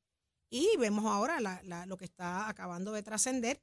Y 0.48 0.70
vemos 0.78 1.04
ahora 1.04 1.38
lo 1.84 1.96
que 1.98 2.06
está 2.06 2.48
acabando 2.48 2.92
de 2.92 3.02
trascender, 3.02 3.60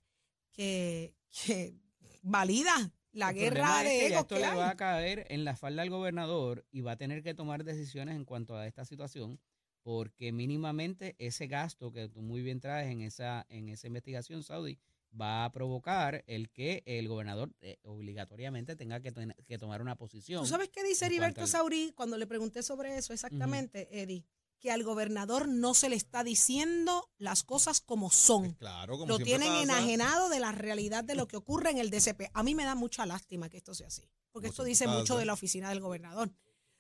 que, 0.52 1.16
que 1.32 1.76
valida 2.22 2.94
la 3.14 3.30
El 3.30 3.36
guerra 3.36 3.54
problema 3.68 3.82
es 3.82 3.84
de 3.86 3.90
que 4.00 4.06
egos 4.08 4.22
esto 4.22 4.36
que 4.36 4.42
le 4.42 4.48
va 4.56 4.70
a 4.70 4.76
caer 4.78 5.26
en 5.30 5.46
la 5.46 5.56
falda 5.56 5.82
al 5.82 5.90
gobernador 5.90 6.66
y 6.72 6.82
va 6.82 6.92
a 6.94 6.98
tener 6.98 7.24
que 7.24 7.34
tomar 7.34 7.64
decisiones 7.64 8.16
en 8.16 8.26
cuanto 8.26 8.58
a 8.58 8.68
esta 8.68 8.84
situación, 8.86 9.40
porque 9.84 10.32
mínimamente 10.32 11.16
ese 11.20 11.48
gasto 11.48 11.92
que 11.92 12.10
tú 12.10 12.22
muy 12.22 12.42
bien 12.42 12.60
traes 12.60 12.92
en 12.92 13.02
esa, 13.02 13.46
en 13.50 13.70
esa 13.70 13.88
investigación, 13.88 14.44
Saudi, 14.44 14.78
va 15.20 15.46
a 15.46 15.52
provocar 15.52 16.24
el 16.26 16.50
que 16.50 16.82
el 16.86 17.08
gobernador 17.08 17.52
eh, 17.62 17.78
obligatoriamente 17.84 18.76
tenga 18.76 19.00
que, 19.00 19.14
que 19.46 19.58
tomar 19.58 19.82
una 19.82 19.96
posición. 19.96 20.42
¿Tú 20.44 20.50
sabes 20.50 20.70
qué 20.70 20.84
dice 20.84 21.06
Heriberto 21.06 21.42
al- 21.42 21.48
Saurí 21.48 21.94
cuando 21.96 22.18
le 22.18 22.26
pregunté 22.28 22.64
sobre 22.64 22.98
eso 22.98 23.14
exactamente, 23.14 23.88
Eddie? 23.92 24.26
Que 24.60 24.72
al 24.72 24.84
gobernador 24.84 25.48
no 25.50 25.74
se 25.74 25.90
le 25.90 25.96
está 25.98 26.24
diciendo 26.24 27.10
las 27.18 27.44
cosas 27.44 27.82
como 27.82 28.10
son. 28.12 28.54
Claro, 28.54 28.98
como 28.98 29.08
Lo 29.08 29.20
tienen 29.20 29.50
pasa. 29.50 29.64
enajenado 29.64 30.30
de 30.30 30.40
la 30.40 30.52
realidad 30.54 31.04
de 31.04 31.16
lo 31.16 31.28
que 31.28 31.36
ocurre 31.36 31.72
en 31.72 31.80
el 31.80 31.90
DCP. 31.90 32.30
A 32.34 32.44
mí 32.44 32.56
me 32.56 32.64
da 32.64 32.74
mucha 32.76 33.06
lástima 33.06 33.50
que 33.50 33.58
esto 33.58 33.74
sea 33.76 33.88
así, 33.88 34.04
porque 34.32 34.48
Como 34.48 34.54
esto 34.54 34.64
dice 34.64 34.86
pasa. 34.86 35.00
mucho 35.00 35.18
de 35.18 35.26
la 35.26 35.34
oficina 35.34 35.70
del 35.70 35.82
gobernador. 35.82 36.32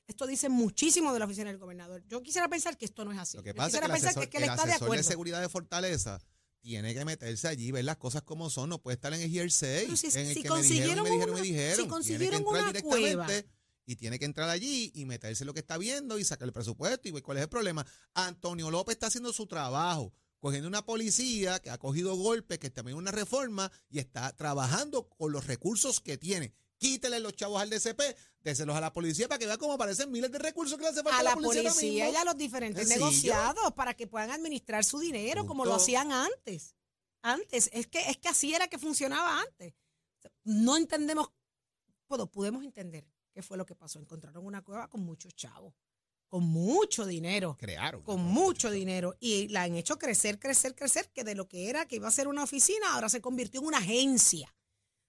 Esto 0.08 0.28
dice 0.28 0.48
muchísimo 0.50 1.12
de 1.14 1.20
la 1.20 1.26
oficina 1.26 1.50
del 1.50 1.58
gobernador. 1.60 2.04
Yo 2.08 2.22
quisiera 2.22 2.48
pensar 2.50 2.78
que 2.78 2.86
esto 2.86 3.04
no 3.06 3.12
es 3.14 3.20
así. 3.20 3.38
Lo 3.38 3.44
que 3.44 3.50
Yo 3.52 3.56
pasa 3.56 3.78
es 3.78 3.82
que 3.84 3.88
pensar 3.90 4.10
asesor, 4.10 4.22
que, 4.22 4.26
es 4.26 4.30
que 4.32 4.38
él 4.38 4.44
el 4.44 4.50
está 4.50 4.66
de 4.96 5.04
seguridad 5.04 5.42
de 5.42 5.50
Fortaleza 5.50 6.20
tiene 6.62 6.94
que 6.94 7.04
meterse 7.04 7.48
allí, 7.50 7.72
ver 7.72 7.84
las 7.84 7.98
cosas 7.98 8.22
como 8.22 8.50
son, 8.50 8.70
no 8.70 8.82
puede 8.82 8.96
estar 8.96 9.14
en 9.14 9.20
el 9.22 9.30
hearsay, 9.34 9.86
si- 9.98 10.08
en 10.18 10.28
el 10.28 10.34
si 10.34 10.42
que 10.44 10.50
me 10.50 10.58
dijeron, 10.58 10.58
consiguieron 10.58 11.04
me 11.04 11.10
dijeron, 11.10 11.34
una- 11.34 11.42
me 11.42 11.48
dijeron. 11.48 11.70
si 11.72 11.76
tiene 11.76 11.84
que 11.88 11.90
consiguieron 11.90 12.40
entrar 12.40 12.64
una 12.64 12.72
directamente 12.72 13.50
y 13.86 13.96
tiene 13.96 14.20
que 14.20 14.26
entrar 14.26 14.50
allí 14.50 14.92
y 14.96 15.06
meterse 15.06 15.46
lo 15.46 15.54
que 15.54 15.60
está 15.60 15.78
viendo 15.78 16.18
y 16.18 16.24
sacar 16.24 16.48
el 16.48 16.54
presupuesto 16.54 17.08
y 17.08 17.12
ver 17.12 17.24
cuál 17.24 17.38
es 17.38 17.44
el 17.44 17.50
problema. 17.50 17.86
Antonio 18.14 18.72
López 18.72 18.96
está 18.96 19.08
haciendo 19.08 19.34
su 19.34 19.48
trabajo, 19.48 20.14
cogiendo 20.40 20.68
una 20.68 20.86
policía 20.86 21.60
que 21.60 21.70
ha 21.70 21.78
cogido 21.78 22.16
golpes, 22.16 22.60
que 22.60 22.70
también 22.70 22.98
es 22.98 23.02
una 23.02 23.12
reforma 23.12 23.72
y 23.90 24.00
está 24.00 24.32
trabajando 24.36 25.08
con 25.10 25.32
los 25.32 25.48
recursos 25.48 26.00
que 26.00 26.18
tiene. 26.18 26.54
Quítele 26.78 27.20
los 27.20 27.34
chavos 27.34 27.62
al 27.62 27.70
DCP, 27.70 28.02
déselos 28.42 28.76
a 28.76 28.82
la 28.82 28.92
policía 28.92 29.30
para 29.30 29.40
que 29.40 29.46
vea 29.46 29.58
cómo 29.58 29.74
aparecen 29.74 30.12
miles 30.12 30.32
de 30.32 30.40
recursos 30.40 30.78
que 30.78 30.84
le 30.84 30.90
hace 30.90 31.02
falta 31.02 31.20
a 31.20 31.24
la 31.24 31.36
policía 31.36 32.10
y 32.10 32.16
a 32.16 32.26
los 32.26 32.38
diferentes 32.38 32.88
Sencillo. 32.88 33.06
negociados 33.06 33.72
para 33.74 33.94
que 33.94 34.08
puedan 34.08 34.32
administrar 34.32 34.84
su 34.84 35.00
dinero 35.00 35.46
como 35.46 35.64
lo 35.66 35.76
hacían 35.76 36.12
antes. 36.12 36.76
Antes, 37.22 37.70
es 37.72 37.88
que, 37.88 38.10
es 38.10 38.18
que 38.18 38.28
así 38.28 38.54
era 38.54 38.68
que 38.68 38.78
funcionaba 38.78 39.40
antes. 39.40 39.74
No 40.44 40.76
entendemos, 40.76 41.30
bueno, 42.10 42.28
podemos 42.30 42.66
entender 42.66 43.06
qué 43.34 43.42
fue 43.42 43.58
lo 43.58 43.66
que 43.66 43.76
pasó. 43.76 44.00
Encontraron 44.00 44.46
una 44.46 44.62
cueva 44.64 44.88
con 44.88 45.02
muchos 45.02 45.36
chavos, 45.36 45.74
con 46.28 46.44
mucho 46.44 47.06
dinero, 47.06 47.58
Crearon. 47.60 48.04
con 48.04 48.22
mucho 48.24 48.72
dinero 48.72 49.16
y 49.20 49.48
la 49.50 49.64
han 49.64 49.76
hecho 49.76 49.98
crecer, 49.98 50.40
crecer, 50.40 50.76
crecer, 50.76 51.10
que 51.12 51.24
de 51.24 51.36
lo 51.36 51.48
que 51.48 51.70
era 51.70 51.86
que 51.86 51.98
iba 51.98 52.08
a 52.08 52.12
ser 52.12 52.28
una 52.28 52.44
oficina, 52.44 52.94
ahora 52.94 53.10
se 53.10 53.22
convirtió 53.22 53.60
en 53.62 53.68
una 53.68 53.80
agencia. 53.80 54.56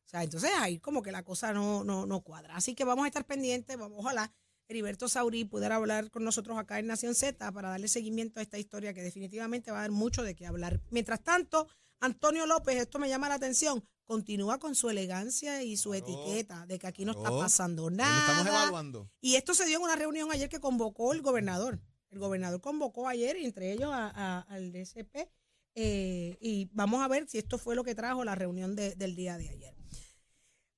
O 0.05 0.09
sea, 0.09 0.23
entonces 0.23 0.51
ahí 0.59 0.79
como 0.79 1.03
que 1.03 1.13
la 1.13 1.23
cosa 1.23 1.53
no, 1.53 1.85
no, 1.85 2.07
no 2.07 2.21
cuadra. 2.23 2.57
Así 2.57 2.75
que 2.75 2.85
vamos 2.85 3.05
a 3.05 3.09
estar 3.09 3.25
pendientes, 3.27 3.77
vamos, 3.77 3.99
ojalá 4.01 4.33
Heriberto 4.69 5.09
Saurí 5.09 5.45
pudiera 5.45 5.77
hablar 5.77 6.11
con 6.11 6.25
nosotros 6.25 6.57
acá 6.59 6.79
en 6.79 6.87
Nación 6.87 7.15
Z 7.15 7.53
para 7.53 7.69
darle 7.69 7.89
seguimiento 7.89 8.41
a 8.41 8.43
esta 8.43 8.59
historia 8.59 8.95
que 8.95 9.03
definitivamente 9.03 9.71
va 9.71 9.79
a 9.79 9.83
dar 9.83 9.91
mucho 9.91 10.23
de 10.23 10.35
qué 10.35 10.47
hablar. 10.47 10.81
Mientras 10.91 11.23
tanto, 11.23 11.69
Antonio 12.01 12.47
López, 12.47 12.77
esto 12.77 12.99
me 12.99 13.09
llama 13.09 13.29
la 13.29 13.35
atención, 13.35 13.87
continúa 14.05 14.59
con 14.59 14.75
su 14.75 14.91
elegancia 14.91 15.63
y 15.63 15.77
su 15.77 15.91
Claro, 15.91 16.07
etiqueta 16.07 16.67
de 16.67 16.79
que 16.79 16.87
aquí 16.87 17.05
no 17.05 17.13
está 17.13 17.31
pasando 17.31 17.89
lo 17.91 17.97
estamos 17.97 18.45
nada. 18.45 18.49
evaluando. 18.63 19.11
Y 19.21 19.37
esto 19.37 19.55
se 19.55 19.65
dio 19.67 19.79
en 19.79 19.83
una 19.85 19.97
reunión 19.97 20.31
ayer 20.31 20.49
que 20.49 20.61
convocó 20.61 21.13
el 21.13 21.23
gobernador. 21.23 21.81
El 22.11 22.19
gobernador 22.19 22.61
convocó 22.61 23.09
ayer, 23.09 23.37
y 23.39 23.45
entre 23.45 23.73
ellos 23.73 23.91
a- 23.93 24.11
a- 24.15 24.41
al 24.43 24.71
DCP, 24.73 25.29
eh, 25.75 26.37
y 26.41 26.69
vamos 26.73 27.03
a 27.03 27.09
ver 27.09 27.29
si 27.29 27.39
esto 27.39 27.59
fue 27.59 27.75
lo 27.75 27.83
que 27.83 27.95
trajo 27.95 28.25
la 28.25 28.35
reunión 28.37 28.77
de- 28.77 28.95
del 28.95 29.17
día 29.17 29.37
de 29.37 29.49
ayer. 29.49 29.75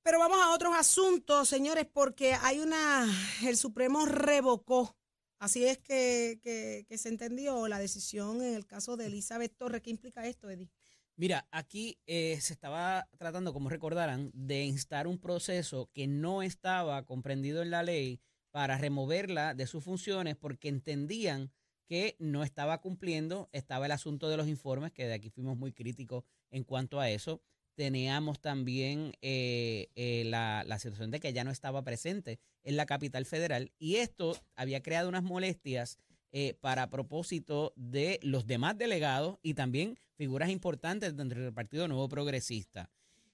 Pero 0.03 0.19
vamos 0.21 0.39
a 0.41 0.55
otros 0.55 0.73
asuntos, 0.75 1.49
señores, 1.49 1.87
porque 1.93 2.33
hay 2.35 2.61
una, 2.61 3.07
el 3.45 3.57
Supremo 3.57 4.07
revocó, 4.07 4.97
así 5.41 5.67
es 5.67 5.79
que, 5.79 6.39
que, 6.43 6.87
que 6.89 6.97
se 6.97 7.09
entendió 7.09 7.67
la 7.69 7.79
decisión 7.81 8.41
en 8.41 8.55
el 8.55 8.65
caso 8.67 8.97
de 8.97 9.07
Elizabeth 9.07 9.57
Torres. 9.59 9.83
¿Qué 9.83 9.91
implica 9.91 10.25
esto, 10.27 10.49
Eddie? 10.49 10.71
Mira, 11.19 11.49
aquí 11.51 11.99
eh, 12.07 12.39
se 12.41 12.53
estaba 12.53 13.09
tratando, 13.17 13.55
como 13.55 13.71
recordarán, 13.71 14.31
de 14.35 14.65
instar 14.65 15.07
un 15.07 15.19
proceso 15.19 15.89
que 15.95 16.07
no 16.07 16.43
estaba 16.43 17.05
comprendido 17.07 17.63
en 17.63 17.71
la 17.71 17.83
ley 17.83 18.21
para 18.51 18.77
removerla 18.77 19.55
de 19.55 19.67
sus 19.67 19.83
funciones 19.83 20.37
porque 20.37 20.69
entendían 20.69 21.51
que 21.87 22.17
no 22.19 22.43
estaba 22.43 22.81
cumpliendo. 22.83 23.49
Estaba 23.53 23.87
el 23.87 23.93
asunto 23.93 24.29
de 24.29 24.37
los 24.37 24.47
informes, 24.47 24.93
que 24.93 25.07
de 25.07 25.15
aquí 25.15 25.31
fuimos 25.31 25.57
muy 25.57 25.73
críticos 25.73 26.25
en 26.51 26.65
cuanto 26.65 27.01
a 27.01 27.09
eso. 27.09 27.41
Teníamos 27.77 28.41
también 28.41 29.13
eh, 29.23 29.89
eh, 29.95 30.25
la, 30.27 30.65
la 30.67 30.79
situación 30.79 31.11
de 31.11 31.21
que 31.21 31.33
ya 31.33 31.45
no 31.45 31.51
estaba 31.51 31.83
presente 31.83 32.41
en 32.63 32.77
la 32.77 32.87
capital 32.87 33.25
federal 33.27 33.73
y 33.79 33.97
esto 33.97 34.37
había 34.55 34.83
creado 34.83 35.09
unas 35.09 35.23
molestias 35.23 35.99
eh, 36.33 36.55
para 36.61 36.91
propósito 36.91 37.73
de 37.77 38.19
los 38.23 38.47
demás 38.47 38.77
delegados 38.77 39.39
y 39.43 39.55
también 39.55 39.97
figuras 40.17 40.51
importantes 40.51 41.17
dentro 41.17 41.43
del 41.43 41.53
Partido 41.53 41.87
Nuevo 41.89 42.09
Progresista. 42.09 42.91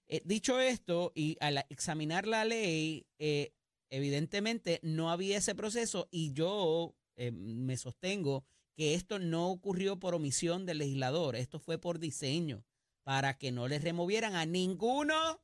Eh, 0.08 0.20
dicho 0.24 0.60
esto, 0.60 1.12
y 1.14 1.36
al 1.40 1.64
examinar 1.70 2.26
la 2.26 2.44
ley, 2.44 3.06
eh, 3.18 3.52
evidentemente 3.88 4.80
no 4.82 5.10
había 5.10 5.38
ese 5.38 5.54
proceso 5.54 6.08
y 6.10 6.32
yo 6.32 6.94
eh, 7.16 7.30
me 7.30 7.76
sostengo 7.76 8.44
que 8.74 8.94
esto 8.94 9.18
no 9.18 9.50
ocurrió 9.50 9.98
por 9.98 10.14
omisión 10.14 10.66
del 10.66 10.78
legislador, 10.78 11.36
esto 11.36 11.58
fue 11.58 11.78
por 11.78 11.98
diseño, 11.98 12.64
para 13.04 13.38
que 13.38 13.52
no 13.52 13.68
les 13.68 13.82
removieran 13.82 14.34
a 14.34 14.46
ninguno, 14.46 15.40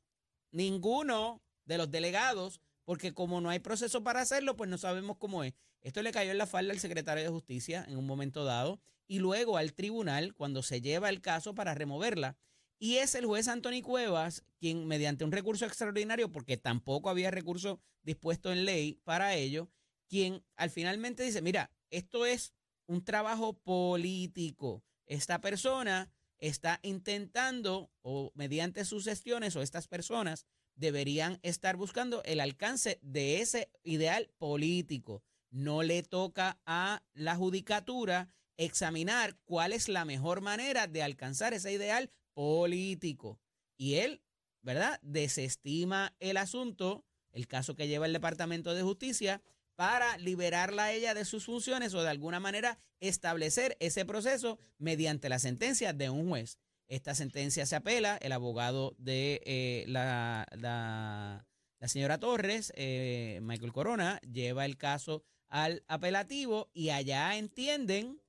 ninguno 0.50 1.42
de 1.64 1.78
los 1.78 1.90
delegados, 1.90 2.60
porque 2.84 3.12
como 3.12 3.40
no 3.40 3.50
hay 3.50 3.58
proceso 3.58 4.02
para 4.02 4.22
hacerlo, 4.22 4.56
pues 4.56 4.70
no 4.70 4.78
sabemos 4.78 5.18
cómo 5.18 5.44
es. 5.44 5.54
Esto 5.82 6.02
le 6.02 6.12
cayó 6.12 6.30
en 6.30 6.38
la 6.38 6.46
falda 6.46 6.72
al 6.72 6.80
secretario 6.80 7.22
de 7.22 7.30
Justicia 7.30 7.84
en 7.88 7.96
un 7.96 8.06
momento 8.06 8.44
dado 8.44 8.80
y 9.06 9.20
luego 9.20 9.56
al 9.56 9.72
tribunal 9.72 10.34
cuando 10.34 10.62
se 10.62 10.80
lleva 10.80 11.08
el 11.08 11.20
caso 11.20 11.54
para 11.54 11.74
removerla. 11.74 12.36
Y 12.78 12.96
es 12.96 13.14
el 13.14 13.26
juez 13.26 13.48
Anthony 13.48 13.82
Cuevas 13.82 14.44
quien, 14.58 14.86
mediante 14.86 15.24
un 15.24 15.32
recurso 15.32 15.66
extraordinario, 15.66 16.30
porque 16.30 16.56
tampoco 16.56 17.10
había 17.10 17.30
recurso 17.30 17.80
dispuesto 18.02 18.52
en 18.52 18.64
ley 18.64 19.00
para 19.04 19.34
ello, 19.34 19.68
quien 20.08 20.44
al 20.56 20.70
finalmente 20.70 21.22
dice, 21.22 21.42
mira, 21.42 21.70
esto 21.90 22.26
es 22.26 22.52
un 22.86 23.04
trabajo 23.04 23.54
político. 23.54 24.84
Esta 25.06 25.40
persona 25.40 26.10
está 26.38 26.78
intentando, 26.82 27.90
o 28.02 28.32
mediante 28.34 28.84
sus 28.84 29.04
gestiones, 29.04 29.56
o 29.56 29.62
estas 29.62 29.88
personas 29.88 30.46
deberían 30.76 31.40
estar 31.42 31.76
buscando 31.76 32.22
el 32.24 32.40
alcance 32.40 32.98
de 33.02 33.40
ese 33.40 33.70
ideal 33.82 34.30
político. 34.38 35.22
No 35.50 35.82
le 35.82 36.02
toca 36.02 36.60
a 36.66 37.02
la 37.14 37.36
judicatura 37.36 38.28
examinar 38.56 39.36
cuál 39.44 39.72
es 39.72 39.88
la 39.88 40.04
mejor 40.04 40.40
manera 40.40 40.86
de 40.86 41.02
alcanzar 41.02 41.54
ese 41.54 41.72
ideal 41.72 42.10
político. 42.34 43.40
Y 43.76 43.94
él, 43.94 44.22
¿verdad? 44.62 44.98
Desestima 45.02 46.14
el 46.18 46.36
asunto, 46.36 47.04
el 47.32 47.46
caso 47.46 47.74
que 47.74 47.88
lleva 47.88 48.06
el 48.06 48.12
Departamento 48.12 48.74
de 48.74 48.82
Justicia, 48.82 49.42
para 49.76 50.18
liberarla 50.18 50.86
a 50.86 50.92
ella 50.92 51.14
de 51.14 51.24
sus 51.24 51.44
funciones 51.44 51.94
o 51.94 52.02
de 52.02 52.08
alguna 52.08 52.40
manera 52.40 52.80
establecer 52.98 53.76
ese 53.78 54.04
proceso 54.04 54.58
mediante 54.76 55.28
la 55.28 55.38
sentencia 55.38 55.92
de 55.92 56.10
un 56.10 56.28
juez. 56.28 56.58
Esta 56.88 57.14
sentencia 57.14 57.64
se 57.64 57.76
apela, 57.76 58.16
el 58.16 58.32
abogado 58.32 58.96
de 58.98 59.40
eh, 59.44 59.84
la, 59.86 60.46
la, 60.56 61.46
señora 61.86 62.18
Torres, 62.18 62.72
eh, 62.74 63.38
Michael 63.42 63.72
Corona, 63.72 64.20
lleva 64.22 64.64
el 64.64 64.76
caso 64.76 65.22
al 65.48 65.84
apelativo 65.88 66.70
y 66.72 66.90
allá 66.90 67.36
entienden 67.36 68.20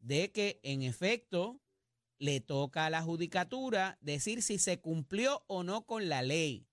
de 0.00 0.30
que 0.32 0.60
en 0.62 0.82
efecto 0.82 1.60
le 2.18 2.40
toca 2.40 2.86
a 2.86 2.90
la 2.90 3.02
judicatura 3.02 3.98
decir 4.00 4.42
si 4.42 4.58
se 4.58 4.80
cumplió 4.80 5.44
o 5.46 5.62
no 5.62 5.86
con 5.86 6.08
la 6.08 6.22
ley. 6.22 6.66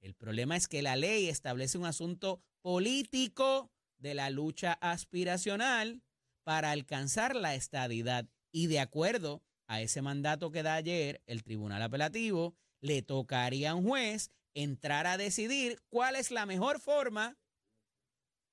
El 0.00 0.14
problema 0.14 0.56
es 0.56 0.68
que 0.68 0.82
la 0.82 0.96
ley 0.96 1.28
establece 1.28 1.78
un 1.78 1.86
asunto 1.86 2.42
político 2.60 3.70
de 3.98 4.14
la 4.14 4.30
lucha 4.30 4.72
aspiracional 4.80 6.02
para 6.42 6.72
alcanzar 6.72 7.36
la 7.36 7.54
estadidad. 7.54 8.28
Y 8.50 8.66
de 8.66 8.80
acuerdo 8.80 9.42
a 9.66 9.80
ese 9.80 10.02
mandato 10.02 10.50
que 10.50 10.62
da 10.62 10.74
ayer 10.74 11.22
el 11.26 11.44
Tribunal 11.44 11.82
Apelativo, 11.82 12.56
le 12.80 13.02
tocaría 13.02 13.70
a 13.70 13.74
un 13.74 13.86
juez 13.86 14.30
entrar 14.54 15.06
a 15.06 15.16
decidir 15.16 15.80
cuál 15.88 16.16
es 16.16 16.30
la 16.30 16.46
mejor 16.46 16.80
forma 16.80 17.38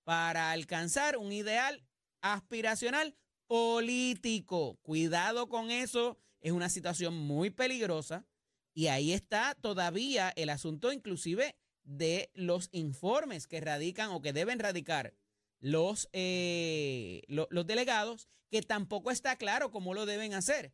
para 0.10 0.50
alcanzar 0.50 1.18
un 1.18 1.32
ideal 1.32 1.84
aspiracional 2.22 3.16
político. 3.46 4.80
Cuidado 4.82 5.48
con 5.50 5.70
eso, 5.70 6.18
es 6.42 6.52
una 6.52 6.70
situación 6.70 7.16
muy 7.16 7.52
peligrosa 7.52 8.26
y 8.74 8.88
ahí 8.88 9.14
está 9.14 9.54
todavía 9.62 10.34
el 10.36 10.50
asunto 10.50 10.92
inclusive 10.92 11.56
de 11.84 12.32
los 12.34 12.70
informes 12.72 13.46
que 13.46 13.62
radican 13.62 14.10
o 14.10 14.20
que 14.20 14.34
deben 14.34 14.58
radicar 14.58 15.14
los, 15.60 16.10
eh, 16.12 17.22
lo- 17.28 17.48
los 17.52 17.68
delegados, 17.68 18.30
que 18.50 18.64
tampoco 18.64 19.12
está 19.12 19.36
claro 19.36 19.70
cómo 19.70 19.94
lo 19.94 20.08
deben 20.08 20.34
hacer. 20.34 20.74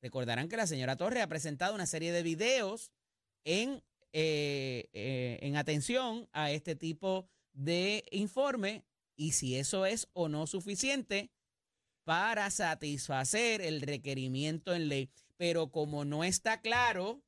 Recordarán 0.00 0.48
que 0.48 0.56
la 0.56 0.66
señora 0.66 0.96
Torres 0.96 1.22
ha 1.22 1.28
presentado 1.28 1.74
una 1.74 1.84
serie 1.84 2.12
de 2.12 2.22
videos 2.22 2.92
en, 3.44 3.82
eh, 4.14 4.88
eh, 4.94 5.38
en 5.42 5.56
atención 5.58 6.30
a 6.32 6.50
este 6.50 6.76
tipo 6.76 7.24
de 7.24 7.30
informe 8.10 8.84
y 9.16 9.32
si 9.32 9.56
eso 9.56 9.86
es 9.86 10.08
o 10.12 10.28
no 10.28 10.46
suficiente 10.46 11.30
para 12.04 12.50
satisfacer 12.50 13.60
el 13.60 13.82
requerimiento 13.82 14.74
en 14.74 14.88
ley. 14.88 15.10
Pero 15.36 15.70
como 15.70 16.04
no 16.04 16.24
está 16.24 16.60
claro, 16.60 17.22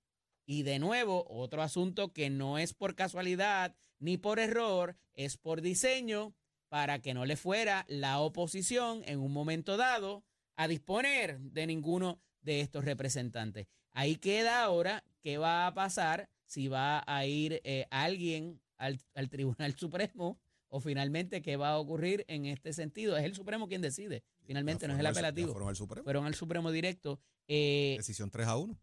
y 0.47 0.62
de 0.62 0.79
nuevo, 0.79 1.25
otro 1.29 1.62
asunto 1.62 2.12
que 2.12 2.31
no 2.31 2.59
es 2.59 2.75
por 2.75 2.95
casualidad 2.95 3.77
ni 3.99 4.16
por 4.16 4.38
error, 4.38 4.97
es 5.14 5.37
por 5.37 5.61
diseño 5.61 6.35
para 6.68 7.01
que 7.01 7.12
no 7.14 7.27
le 7.27 7.37
fuera 7.37 7.85
la 7.87 8.18
oposición 8.18 9.03
en 9.05 9.21
un 9.21 9.33
momento 9.33 9.77
dado 9.77 10.25
a 10.57 10.68
disponer 10.68 11.38
de 11.40 11.66
ninguno 11.66 12.21
de 12.40 12.62
estos 12.62 12.85
representantes. 12.85 13.66
Ahí 13.92 14.16
queda 14.16 14.64
ahora 14.64 15.05
qué 15.21 15.37
va 15.37 15.66
a 15.66 15.75
pasar 15.75 16.31
si 16.47 16.68
va 16.68 17.05
a 17.07 17.27
ir 17.27 17.61
eh, 17.64 17.87
alguien 17.90 18.62
al, 18.83 19.01
al 19.14 19.29
Tribunal 19.31 19.75
Supremo 19.79 20.40
o 20.68 20.81
finalmente 20.81 21.42
qué 21.42 21.57
va 21.57 21.71
a 21.71 21.79
ocurrir 21.79 22.25
en 22.29 22.47
este 22.47 22.73
sentido. 22.73 23.16
Es 23.16 23.25
el 23.25 23.35
Supremo 23.35 23.68
quien 23.68 23.83
decide, 23.83 24.25
finalmente 24.45 24.87
no 24.88 24.95
es 24.95 25.01
el 25.01 25.07
apelativo. 25.07 25.53
fueron 25.53 25.68
al 25.68 25.77
Supremo. 25.77 26.05
Fueron 26.05 26.27
al 26.27 26.35
Supremo 26.35 26.71
directo. 26.71 27.21
Eh, 27.47 27.95
Decisión 27.99 28.31
3 28.31 28.47
a 28.47 28.57
1. 28.57 28.79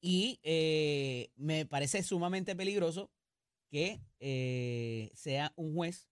y 0.00 0.38
eh, 0.42 1.30
me 1.36 1.64
parece 1.66 2.02
sumamente 2.02 2.54
peligroso 2.54 3.10
que 3.70 4.02
eh, 4.20 5.10
sea 5.14 5.52
un 5.56 5.74
juez 5.74 6.10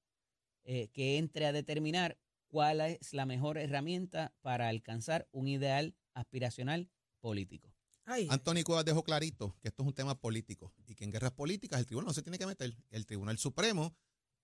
eh, 0.65 0.89
que 0.89 1.19
entre 1.19 1.45
a 1.47 1.53
determinar 1.53 2.19
cuál 2.47 2.81
es 2.81 3.13
la 3.13 3.27
mejor 3.27 3.59
herramienta 3.59 4.35
para 4.41 4.69
alcanzar 4.69 5.29
un 5.33 5.49
ideal 5.49 5.95
aspiracional 6.15 6.89
político. 7.21 7.75
Ay, 8.11 8.27
Anthony 8.29 8.65
Cuevas 8.65 8.85
dejó 8.85 9.05
clarito 9.05 9.57
que 9.63 9.69
esto 9.69 9.85
es 9.85 9.87
un 9.87 9.95
tema 9.95 10.19
político 10.19 10.75
y 10.87 10.97
que 10.97 11.05
en 11.05 11.13
guerras 11.13 11.31
políticas 11.31 11.79
el 11.79 11.87
tribunal 11.87 12.09
no 12.09 12.13
se 12.13 12.23
tiene 12.23 12.39
que 12.39 12.47
meter. 12.47 12.77
El 12.91 13.07
Tribunal 13.07 13.39
Supremo, 13.39 13.95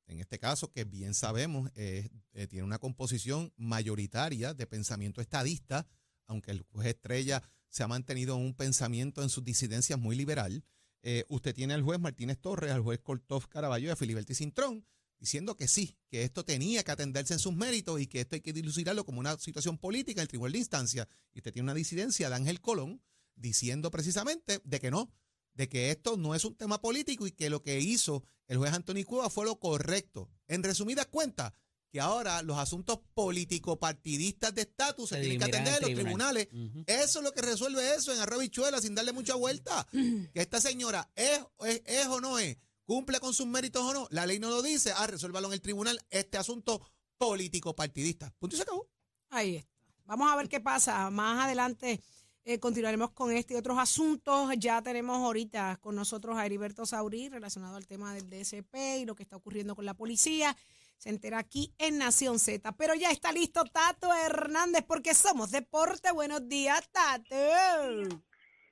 en 0.06 0.20
este 0.20 0.38
caso, 0.38 0.70
que 0.70 0.84
bien 0.84 1.14
sabemos, 1.14 1.70
eh, 1.74 2.08
tiene 2.48 2.62
una 2.62 2.78
composición 2.78 3.52
mayoritaria 3.56 4.54
de 4.54 4.66
pensamiento 4.68 5.20
estadista, 5.20 5.84
aunque 6.26 6.52
el 6.52 6.62
juez 6.72 6.86
Estrella 6.86 7.42
se 7.68 7.82
ha 7.82 7.88
mantenido 7.88 8.36
en 8.36 8.42
un 8.42 8.54
pensamiento 8.54 9.20
en 9.22 9.30
sus 9.30 9.42
disidencias 9.42 9.98
muy 9.98 10.14
liberal. 10.14 10.64
Eh, 11.02 11.24
usted 11.28 11.52
tiene 11.52 11.74
al 11.74 11.82
juez 11.82 11.98
Martínez 11.98 12.38
Torres, 12.38 12.70
al 12.70 12.82
juez 12.82 13.00
Cortov 13.00 13.48
Caraballo 13.48 13.88
y 13.88 13.90
a 13.90 13.96
Filiberti 13.96 14.34
Cintrón 14.34 14.86
diciendo 15.18 15.56
que 15.56 15.66
sí, 15.66 15.96
que 16.08 16.22
esto 16.22 16.44
tenía 16.44 16.84
que 16.84 16.90
atenderse 16.90 17.32
en 17.32 17.40
sus 17.40 17.54
méritos 17.54 18.00
y 18.00 18.06
que 18.06 18.20
esto 18.20 18.34
hay 18.34 18.42
que 18.42 18.52
dilucidarlo 18.52 19.04
como 19.04 19.20
una 19.20 19.36
situación 19.38 19.78
política 19.78 20.20
en 20.20 20.24
el 20.24 20.28
tribunal 20.28 20.52
de 20.52 20.58
instancia. 20.58 21.08
Y 21.32 21.38
usted 21.38 21.52
tiene 21.52 21.64
una 21.64 21.74
disidencia 21.74 22.28
de 22.28 22.34
Ángel 22.34 22.60
Colón 22.60 23.02
diciendo 23.36 23.90
precisamente 23.90 24.60
de 24.64 24.80
que 24.80 24.90
no, 24.90 25.12
de 25.54 25.68
que 25.68 25.90
esto 25.90 26.16
no 26.16 26.34
es 26.34 26.44
un 26.44 26.56
tema 26.56 26.80
político 26.80 27.26
y 27.26 27.32
que 27.32 27.50
lo 27.50 27.62
que 27.62 27.80
hizo 27.80 28.24
el 28.46 28.58
juez 28.58 28.72
Anthony 28.72 29.04
Cueva 29.04 29.30
fue 29.30 29.44
lo 29.44 29.58
correcto. 29.58 30.30
En 30.48 30.62
resumidas 30.62 31.06
cuentas, 31.06 31.52
que 31.90 32.00
ahora 32.00 32.42
los 32.42 32.58
asuntos 32.58 33.00
político-partidistas 33.14 34.54
de 34.54 34.62
estatus 34.62 35.08
se, 35.08 35.20
tienen 35.20 35.38
que 35.38 35.44
atender 35.44 35.68
en 35.68 35.74
al 35.74 35.80
los 35.82 36.00
tribunal. 36.00 36.34
tribunales. 36.36 36.84
Eso 36.86 37.18
es 37.20 37.24
lo 37.24 37.32
que 37.32 37.42
resuelve 37.42 37.94
eso 37.94 38.12
en 38.12 38.20
arroba 38.20 38.42
bichuela 38.42 38.80
sin 38.80 38.94
darle 38.94 39.12
mucha 39.12 39.34
vuelta. 39.34 39.86
Que 39.90 40.30
esta 40.34 40.60
señora 40.60 41.10
es, 41.14 41.40
es, 41.60 41.82
es 41.86 42.06
o 42.06 42.20
no 42.20 42.38
es, 42.38 42.56
cumple 42.84 43.18
con 43.20 43.34
sus 43.34 43.46
méritos 43.46 43.82
o 43.82 43.94
no, 43.94 44.08
la 44.10 44.26
ley 44.26 44.38
no 44.38 44.50
lo 44.50 44.62
dice, 44.62 44.92
ah, 44.96 45.06
resuélvalo 45.06 45.48
en 45.48 45.54
el 45.54 45.62
tribunal, 45.62 46.00
este 46.10 46.38
asunto 46.38 46.82
político-partidista. 47.18 48.32
Punto 48.38 48.56
y 48.56 48.58
se 48.58 48.62
acabó. 48.62 48.88
ahí 49.30 49.56
está. 49.56 49.76
Vamos 50.04 50.30
a 50.30 50.36
ver 50.36 50.48
qué 50.48 50.60
pasa. 50.60 51.10
Más 51.10 51.44
adelante 51.44 52.00
eh, 52.48 52.60
continuaremos 52.60 53.10
con 53.10 53.32
este 53.32 53.54
y 53.54 53.56
otros 53.56 53.76
asuntos. 53.76 54.50
Ya 54.56 54.80
tenemos 54.80 55.16
ahorita 55.16 55.78
con 55.80 55.96
nosotros 55.96 56.36
a 56.36 56.46
Heriberto 56.46 56.86
Saurí 56.86 57.28
relacionado 57.28 57.74
al 57.74 57.88
tema 57.88 58.14
del 58.14 58.30
DSP 58.30 59.00
y 59.00 59.04
lo 59.04 59.16
que 59.16 59.24
está 59.24 59.34
ocurriendo 59.34 59.74
con 59.74 59.84
la 59.84 59.94
policía. 59.94 60.56
Se 60.96 61.10
entera 61.10 61.38
aquí 61.38 61.74
en 61.78 61.98
Nación 61.98 62.38
Z. 62.38 62.72
Pero 62.78 62.94
ya 62.94 63.10
está 63.10 63.32
listo 63.32 63.64
Tato 63.64 64.14
Hernández 64.14 64.84
porque 64.86 65.12
somos 65.12 65.50
deporte. 65.50 66.12
Buenos 66.12 66.48
días, 66.48 66.88
Tato. 66.92 67.34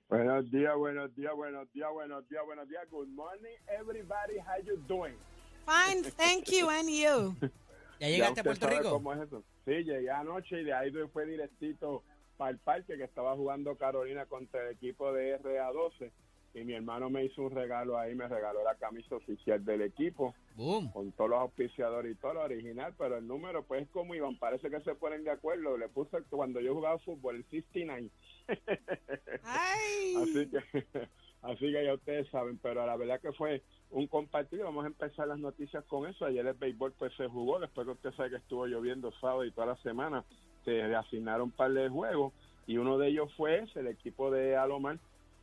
Buenos 0.09 0.49
días, 0.53 0.77
buenos 0.77 1.13
días, 1.17 1.35
buenos 1.35 1.73
días, 1.73 1.91
buenos 1.93 2.29
días, 2.29 2.45
buenos 2.47 2.69
días. 2.69 2.89
Good 2.89 3.09
morning, 3.09 3.57
everybody. 3.67 4.39
How 4.39 4.63
you 4.65 4.77
doing? 4.87 5.17
Fine, 5.67 6.05
thank 6.13 6.45
you, 6.45 6.71
and 6.71 6.89
you. 6.89 7.35
¿Ya 7.99 8.09
llegaste 8.09 8.41
a 8.41 8.45
Puerto 8.45 8.69
Rico? 8.69 8.91
¿Cómo 8.91 9.13
es 9.15 9.27
eso? 9.27 9.43
Sí, 9.65 9.73
llegué 9.83 10.11
anoche 10.11 10.61
y 10.61 10.65
de 10.65 10.73
ahí 10.73 10.93
fue 11.13 11.27
directito 11.27 12.05
para 12.37 12.51
el 12.51 12.59
parque 12.59 12.97
que 12.97 13.05
estaba 13.05 13.37
jugando 13.37 13.77
Carolina 13.77 14.27
contra 14.27 14.63
el 14.63 14.75
equipo 14.75 15.13
de 15.13 15.39
RA12 15.41 16.11
y 16.55 16.65
mi 16.65 16.73
hermano 16.75 17.11
me 17.11 17.25
hizo 17.25 17.43
un 17.43 17.51
regalo 17.51 17.99
ahí, 17.99 18.15
me 18.15 18.29
regaló 18.29 18.63
la 18.63 18.77
camisa 18.77 19.17
oficial 19.17 19.65
del 19.65 19.83
equipo 19.83 20.35
Boom. 20.55 20.91
con 20.93 21.11
todos 21.13 21.31
los 21.31 21.41
auspiciadores 21.41 22.13
y 22.13 22.15
todo 22.15 22.35
lo 22.35 22.43
original, 22.43 22.95
pero 22.97 23.19
el 23.19 23.27
número 23.27 23.65
pues 23.65 23.89
como 23.91 24.15
iban, 24.15 24.39
parece 24.39 24.71
que 24.71 24.81
se 24.81 24.95
ponen 24.95 25.25
de 25.25 25.33
acuerdo. 25.33 25.77
Le 25.77 25.89
puse 25.89 26.23
cuando 26.31 26.61
yo 26.61 26.75
jugaba 26.75 26.99
fútbol 27.01 27.37
el 27.37 27.45
69. 27.51 28.09
Ay. 29.43 30.15
Así 30.17 30.49
que, 30.49 30.59
así 31.43 31.73
que 31.73 31.85
ya 31.85 31.95
ustedes 31.95 32.29
saben, 32.31 32.59
pero 32.59 32.87
la 32.87 32.97
verdad 32.97 33.21
que 33.21 33.33
fue 33.33 33.63
un 33.91 34.07
compartido. 34.07 34.65
Vamos 34.65 34.85
a 34.85 34.89
empezar 34.89 35.27
las 35.27 35.41
noticias 35.41 35.85
con 35.87 36.09
eso. 36.09 36.25
Ayer 36.25 36.47
el 36.47 36.55
béisbol 36.55 36.93
pues 36.93 37.13
se 37.17 37.27
jugó, 37.27 37.59
después 37.59 37.85
que 37.85 37.93
usted 37.95 38.13
sabe 38.13 38.31
que 38.31 38.37
estuvo 38.37 38.67
lloviendo 38.67 39.11
sábado 39.21 39.45
y 39.45 39.51
toda 39.51 39.67
la 39.67 39.77
semana, 39.79 40.25
se 40.65 40.95
asignaron 40.95 41.43
un 41.43 41.51
par 41.51 41.73
de 41.73 41.89
juegos 41.89 42.33
y 42.67 42.79
uno 42.79 42.99
de 42.99 43.09
ellos 43.09 43.33
fue 43.37 43.59
ese, 43.59 43.81
el 43.81 43.89
equipo 43.89 44.31
de 44.31 44.57
Alomar, 44.57 44.99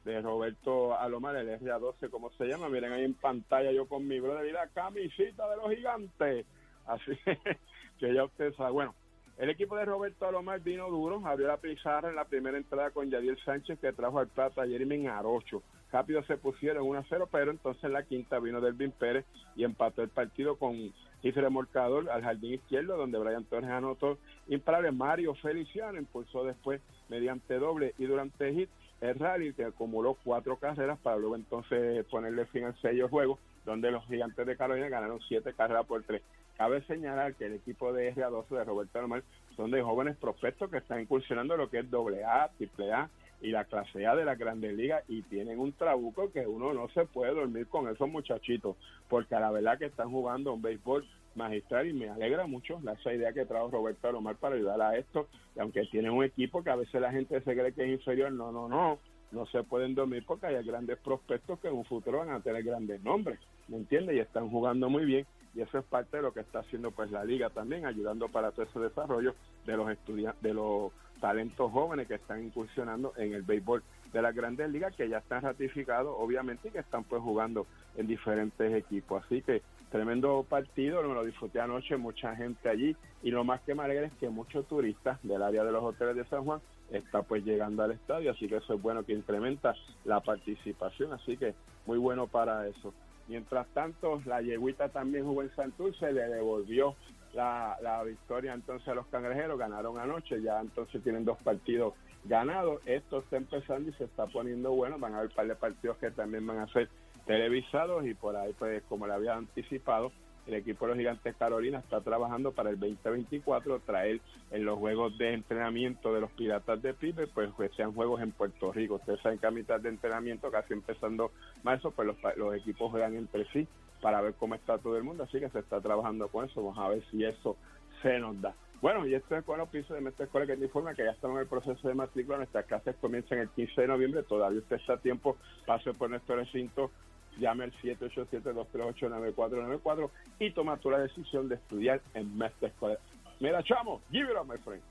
de 0.06 0.22
Roberto 0.22 0.98
Alomar, 0.98 1.36
el 1.36 1.60
RA12, 1.60 2.10
como 2.10 2.32
se 2.32 2.46
llama. 2.46 2.70
Miren 2.70 2.92
ahí 2.92 3.04
en 3.04 3.14
pantalla 3.14 3.72
yo 3.72 3.88
con 3.88 4.08
mi 4.08 4.20
brother 4.20 4.48
y 4.48 4.52
la 4.52 4.68
camisita 4.68 5.50
de 5.50 5.58
los 5.58 5.70
gigantes. 5.70 6.46
Así 6.88 7.12
que 8.00 8.14
ya 8.14 8.24
usted 8.24 8.54
sabe. 8.56 8.72
Bueno, 8.72 8.96
el 9.38 9.50
equipo 9.50 9.76
de 9.76 9.86
Roberto 9.86 10.28
Alomar 10.28 10.60
vino 10.62 10.90
duro, 10.90 11.22
abrió 11.26 11.48
la 11.48 11.58
pizarra 11.58 12.10
en 12.10 12.16
la 12.16 12.26
primera 12.26 12.58
entrada 12.58 12.92
con 12.92 13.10
Yadiel 13.10 13.40
Sánchez 13.44 13.80
que 13.80 13.94
trajo 13.94 14.20
al 14.20 14.28
plata 14.28 14.64
a 14.64 14.68
Jeremy 14.68 15.08
Arocho. 15.08 15.62
Rápido 15.92 16.24
se 16.24 16.38
pusieron 16.38 16.88
1 16.88 17.00
a 17.00 17.06
0, 17.08 17.30
pero 17.32 17.52
entonces 17.52 17.84
en 17.84 17.94
la 17.94 18.04
quinta 18.04 18.40
vino 18.40 18.62
Delvin 18.62 18.92
Pérez 18.92 19.26
y 19.56 19.64
empató 19.64 20.02
el 20.02 20.10
partido 20.10 20.56
con 20.56 20.94
Gifre 21.22 21.42
Remolcador 21.42 22.10
al 22.10 22.24
jardín 22.24 22.56
izquierdo, 22.56 22.98
donde 22.98 23.20
Brian 23.20 23.46
Torres 23.46 23.70
anotó 23.70 24.18
imparable. 24.48 24.92
Mario 24.92 25.36
Feliciano 25.36 25.98
impulsó 25.98 26.44
después 26.44 26.82
mediante 27.10 27.60
doble 27.60 27.94
y 27.98 28.06
durante 28.06 28.54
hit 28.54 28.70
el 29.02 29.16
rally 29.18 29.54
que 29.54 29.66
acumuló 29.66 30.18
cuatro 30.24 30.58
carreras 30.58 31.00
para 31.00 31.18
luego 31.18 31.36
entonces 31.36 32.06
ponerle 32.06 32.46
fin 32.46 32.66
al 32.66 32.80
sello 32.82 33.10
juego, 33.10 33.40
donde 33.66 33.92
los 33.92 34.06
gigantes 34.06 34.46
de 34.46 34.56
Carolina 34.56 34.90
ganaron 34.90 35.20
siete 35.28 35.54
carreras 35.54 35.86
por 35.86 36.04
tres. 36.04 36.22
Cabe 36.58 36.82
señalar 36.84 37.34
que 37.34 37.46
el 37.46 37.54
equipo 37.54 37.92
de 37.94 38.14
RA12 38.14 38.50
de 38.50 38.64
Roberto 38.64 39.00
Alomar 39.00 39.24
son 39.56 39.72
de 39.72 39.82
jóvenes 39.82 40.18
prospectos 40.18 40.70
que 40.70 40.78
están 40.78 41.02
incursionando 41.02 41.58
lo 41.58 41.70
que 41.70 41.80
es 41.80 41.90
doble 41.90 42.24
A, 42.24 42.50
triple 42.58 42.94
A 42.94 43.10
y 43.42 43.50
la 43.50 43.66
clase 43.66 44.06
A 44.06 44.16
de 44.16 44.26
la 44.26 44.36
Grandes 44.36 44.74
Ligas 44.74 45.04
y 45.08 45.24
tienen 45.24 45.60
un 45.60 45.74
trabuco 45.74 46.32
que 46.32 46.46
uno 46.46 46.74
no 46.74 46.88
se 46.90 47.06
puede 47.06 47.34
dormir 47.34 47.68
con 47.68 47.88
esos 47.90 48.08
muchachitos, 48.08 48.76
porque 49.10 49.36
a 49.36 49.40
la 49.40 49.52
verdad 49.52 49.78
que 49.78 49.86
están 49.86 50.12
jugando 50.12 50.54
un 50.54 50.62
béisbol 50.62 51.06
magistral 51.36 51.88
y 51.88 51.94
me 51.94 52.10
alegra 52.10 52.46
mucho 52.46 52.80
la, 52.84 52.94
esa 52.94 53.14
idea 53.14 53.34
que 53.34 53.46
trajo 53.46 53.72
Roberto 53.72 54.08
Alomar 54.08 54.36
para 54.36 54.56
ayudar 54.56 54.82
a 54.82 54.98
esto, 54.98 55.28
y 55.56 55.60
aunque 55.60 55.86
tienen 55.86 56.12
un 56.12 56.24
equipo 56.24 56.64
que 56.64 56.70
a 56.70 56.76
veces 56.76 57.02
la 57.02 57.12
gente 57.12 57.42
se 57.42 57.54
cree 57.54 57.74
que 57.74 57.84
es 57.84 58.00
inferior, 58.00 58.32
no, 58.32 58.52
no, 58.52 58.68
no, 58.68 59.00
no 59.32 59.46
se 59.48 59.64
pueden 59.64 59.96
dormir 59.96 60.24
porque 60.26 60.48
hay 60.48 60.64
grandes 60.64 61.00
prospectos 61.00 61.60
que 61.60 61.70
en 61.70 61.76
un 61.76 61.86
futuro 61.86 62.20
van 62.20 62.32
a 62.32 62.42
tener 62.42 62.64
grandes 62.64 63.02
nombres, 63.02 63.40
¿me 63.68 63.78
entiendes? 63.78 64.16
Y 64.16 64.20
están 64.20 64.50
jugando 64.50 64.90
muy 64.90 65.06
bien 65.06 65.26
y 65.54 65.62
eso 65.62 65.80
es 65.80 65.86
parte 65.86 66.18
de 66.18 66.24
lo 66.24 66.34
que 66.34 66.42
está 66.42 66.60
haciendo 66.60 66.92
pues 66.92 67.12
la 67.12 67.26
liga 67.26 67.50
también, 67.50 67.86
ayudando 67.86 68.30
para 68.30 68.52
todo 68.52 68.66
ese 68.66 68.80
desarrollo 68.80 69.36
de 69.66 69.78
los 69.78 69.90
estudiantes, 69.90 70.42
de 70.42 70.54
los 70.54 70.92
talentos 71.22 71.72
jóvenes 71.72 72.08
que 72.08 72.16
están 72.16 72.44
incursionando 72.44 73.14
en 73.16 73.34
el 73.34 73.44
béisbol 73.44 73.82
de 74.12 74.22
las 74.22 74.36
grandes 74.36 74.70
ligas 74.70 74.94
que 74.96 75.08
ya 75.08 75.20
están 75.20 75.44
ratificados, 75.44 76.14
obviamente, 76.20 76.68
y 76.68 76.72
que 76.72 76.80
están 76.80 77.06
pues 77.06 77.22
jugando 77.22 77.66
en 77.96 78.08
diferentes 78.08 78.74
equipos. 78.74 79.24
Así 79.24 79.42
que 79.42 79.62
tremendo 79.90 80.46
partido, 80.50 81.02
me 81.04 81.14
lo 81.14 81.24
disfruté 81.24 81.62
anoche, 81.62 81.96
mucha 81.96 82.36
gente 82.36 82.68
allí, 82.68 82.96
y 83.24 83.32
lo 83.32 83.44
más 83.44 83.62
que 83.62 83.76
me 83.76 83.84
alegra 83.84 84.08
es 84.08 84.14
que 84.14 84.30
muchos 84.30 84.68
turistas 84.68 85.20
del 85.24 85.42
área 85.42 85.64
de 85.64 85.72
los 85.72 85.84
hoteles 85.84 86.16
de 86.16 86.26
San 86.26 86.44
Juan 86.44 86.60
está 86.92 87.22
pues 87.22 87.46
llegando 87.46 87.84
al 87.84 87.92
estadio, 87.92 88.32
así 88.32 88.48
que 88.48 88.58
eso 88.58 88.74
es 88.74 88.82
bueno 88.82 89.04
que 89.04 89.14
incrementa 89.14 89.74
la 90.04 90.20
participación, 90.20 91.14
así 91.14 91.38
que 91.38 91.54
muy 91.86 91.98
bueno 91.98 92.28
para 92.28 92.68
eso. 92.68 92.94
Mientras 93.28 93.68
tanto, 93.70 94.22
la 94.26 94.42
yeguita 94.42 94.90
también 94.90 95.26
jugó 95.26 95.44
en 95.44 95.56
Santurce, 95.56 96.12
le 96.12 96.28
devolvió 96.28 96.96
la, 97.34 97.78
la 97.82 98.04
victoria 98.04 98.54
entonces 98.54 98.88
a 98.88 98.96
los 98.96 99.08
cangrejeros, 99.08 99.58
ganaron 99.58 99.98
anoche, 100.00 100.42
ya 100.42 100.60
entonces 100.60 101.02
tienen 101.04 101.26
dos 101.26 101.38
partidos 101.42 101.94
ganados. 102.26 102.82
Esto 102.86 103.20
está 103.20 103.38
empezando 103.38 103.90
y 103.90 103.94
se 103.94 104.06
está 104.06 104.28
poniendo 104.28 104.72
bueno, 104.72 104.98
van 105.00 105.14
a 105.14 105.18
haber 105.20 105.30
un 105.30 105.36
par 105.36 105.48
de 105.48 105.56
partidos 105.56 105.98
que 105.98 106.12
también 106.12 106.46
van 106.46 106.60
a 106.60 106.68
ser 106.68 106.90
televisados 107.26 108.06
y 108.06 108.14
por 108.14 108.36
ahí, 108.36 108.54
pues 108.58 108.84
como 108.90 109.08
le 109.08 109.14
había 109.14 109.36
anticipado, 109.36 110.12
el 110.48 110.56
equipo 110.56 110.86
de 110.86 110.90
los 110.90 110.98
Gigantes 110.98 111.36
Carolina 111.38 111.80
está 111.80 112.02
trabajando 112.02 112.52
para 112.52 112.72
el 112.72 112.80
2024 112.80 113.80
traer 113.82 114.20
en 114.50 114.66
los 114.66 114.80
juegos 114.80 115.16
de 115.20 115.34
entrenamiento 115.34 116.14
de 116.14 116.22
los 116.22 116.32
Piratas 116.32 116.82
de 116.82 116.96
Pipe, 116.96 117.28
pues 117.28 117.52
que 117.54 117.70
sean 117.70 117.94
juegos 117.94 118.22
en 118.22 118.32
Puerto 118.32 118.72
Rico. 118.72 118.96
Ustedes 118.96 119.22
saben 119.22 119.38
que 119.38 119.46
a 119.46 119.52
mitad 119.52 119.80
de 119.80 119.90
entrenamiento, 119.90 120.50
casi 120.50 120.74
empezando 120.74 121.32
marzo, 121.64 121.92
pues 121.92 122.08
los, 122.08 122.18
los 122.38 122.56
equipos 122.56 122.90
juegan 122.90 123.16
entre 123.16 123.46
sí 123.52 123.68
para 124.02 124.22
ver 124.22 124.34
cómo 124.36 124.56
está 124.56 124.78
todo 124.78 124.98
el 124.98 125.04
mundo, 125.04 125.24
así 125.24 125.40
que 125.40 125.50
se 125.50 125.60
está 125.60 125.80
trabajando 125.80 126.28
con 126.28 126.46
eso, 126.46 126.64
vamos 126.64 126.80
a 126.80 126.90
ver 126.90 127.04
si 127.12 127.24
eso 127.24 127.56
se 128.02 128.20
nos 128.20 128.42
da. 128.42 128.54
Bueno, 128.82 129.06
y 129.06 129.14
esto 129.14 129.38
es 129.38 129.46
con 129.46 129.60
los 129.60 129.70
pisos 129.70 129.96
de 129.96 130.02
Mestre 130.02 130.26
Escuela 130.26 130.48
que 130.48 130.58
te 130.58 130.66
informa 130.66 130.96
que 130.96 131.06
ya 131.06 131.12
estamos 131.12 131.36
en 131.36 131.44
el 131.44 131.48
proceso 131.48 131.88
de 131.88 131.94
matrícula. 131.94 132.38
Nuestras 132.38 132.66
clases 132.66 132.96
comienzan 133.00 133.38
el 133.38 133.50
15 133.50 133.80
de 133.80 133.88
noviembre. 133.88 134.24
Todavía 134.24 134.58
usted 134.58 134.78
está 134.78 134.94
a 134.94 134.98
tiempo. 134.98 135.38
Pase 135.68 135.94
por 135.94 136.10
nuestro 136.10 136.36
recinto. 136.36 136.90
Llame 137.38 137.66
al 137.66 137.74
787-238-9494 137.74 140.10
y 140.40 140.50
toma 140.52 140.78
tu 140.78 140.90
la 140.90 140.98
decisión 140.98 141.48
de 141.48 141.54
estudiar 141.56 142.02
en 142.16 142.36
Mestre 142.36 142.70
Escuela. 142.70 142.98
Mira, 143.40 143.62
chamo, 143.64 144.02
give 144.12 144.32
it 144.32 144.36
up, 144.36 144.48
my 144.48 144.58
friend. 144.58 144.82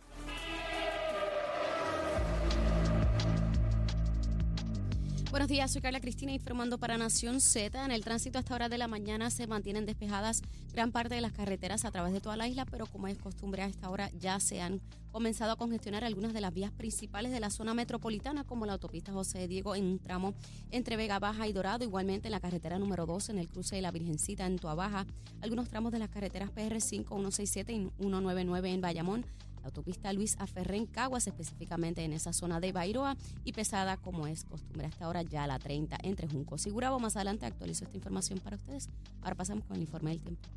Buenos 5.31 5.49
días, 5.49 5.71
soy 5.71 5.81
Carla 5.81 6.01
Cristina 6.01 6.33
informando 6.33 6.77
para 6.77 6.99
Nación 6.99 7.41
Z. 7.41 7.85
En 7.85 7.93
el 7.93 8.03
tránsito 8.03 8.39
a 8.39 8.41
esta 8.41 8.53
hora 8.53 8.69
de 8.69 8.79
la 8.79 8.89
mañana 8.89 9.31
se 9.31 9.47
mantienen 9.47 9.87
despejadas 9.87 10.43
gran 10.73 10.91
parte 10.91 11.15
de 11.15 11.21
las 11.21 11.31
carreteras 11.31 11.85
a 11.85 11.93
través 11.93 12.13
de 12.13 12.21
toda 12.21 12.37
la 12.37 12.49
isla, 12.49 12.65
pero 12.65 12.87
como 12.87 13.07
es 13.07 13.17
costumbre 13.17 13.63
a 13.63 13.67
esta 13.67 13.91
hora 13.91 14.11
ya 14.19 14.41
se 14.41 14.61
han 14.61 14.81
comenzado 15.13 15.53
a 15.53 15.57
congestionar 15.57 16.03
algunas 16.03 16.33
de 16.33 16.41
las 16.41 16.53
vías 16.53 16.73
principales 16.73 17.31
de 17.31 17.39
la 17.39 17.51
zona 17.51 17.75
metropolitana, 17.75 18.43
como 18.43 18.67
la 18.67 18.73
autopista 18.73 19.13
José 19.13 19.47
Diego 19.47 19.77
en 19.77 19.85
un 19.85 19.99
tramo 20.01 20.35
entre 20.73 20.97
Vega 20.97 21.21
Baja 21.21 21.47
y 21.47 21.53
Dorado, 21.53 21.85
igualmente 21.85 22.27
en 22.27 22.33
la 22.33 22.41
carretera 22.41 22.81
número 22.81 23.07
2 23.07 23.29
en 23.29 23.39
el 23.39 23.49
cruce 23.49 23.77
de 23.77 23.83
la 23.83 23.93
Virgencita 23.93 24.47
en 24.47 24.59
Tua 24.59 24.75
Baja, 24.75 25.07
algunos 25.43 25.69
tramos 25.69 25.93
de 25.93 26.01
las 26.01 26.11
carreteras 26.11 26.51
PR5, 26.51 27.07
167 27.07 27.73
y 27.73 27.77
199 28.01 28.73
en 28.73 28.81
Bayamón, 28.81 29.25
la 29.61 29.67
autopista 29.67 30.13
Luis 30.13 30.37
Aferré 30.39 30.77
en 30.77 30.87
Caguas, 30.87 31.27
específicamente 31.27 32.05
en 32.05 32.13
esa 32.13 32.33
zona 32.33 32.61
de 32.61 32.73
Bairoa, 32.73 33.17
y 33.45 33.53
pesada 33.53 33.97
como 33.97 34.27
es 34.27 34.45
costumbre 34.45 34.87
hasta 34.87 35.05
ahora 35.05 35.23
ya 35.23 35.47
la 35.47 35.59
30 35.59 35.99
entre 36.03 36.29
Juncos 36.29 36.67
y 36.67 36.71
Gurabo. 36.71 36.99
Más 36.99 37.17
adelante 37.17 37.47
actualizo 37.47 37.85
esta 37.85 37.97
información 37.97 38.39
para 38.39 38.57
ustedes. 38.57 38.89
Ahora 39.23 39.35
pasamos 39.35 39.65
con 39.65 39.77
el 39.77 39.83
informe 39.83 40.11
del 40.11 40.21
tiempo. 40.21 40.49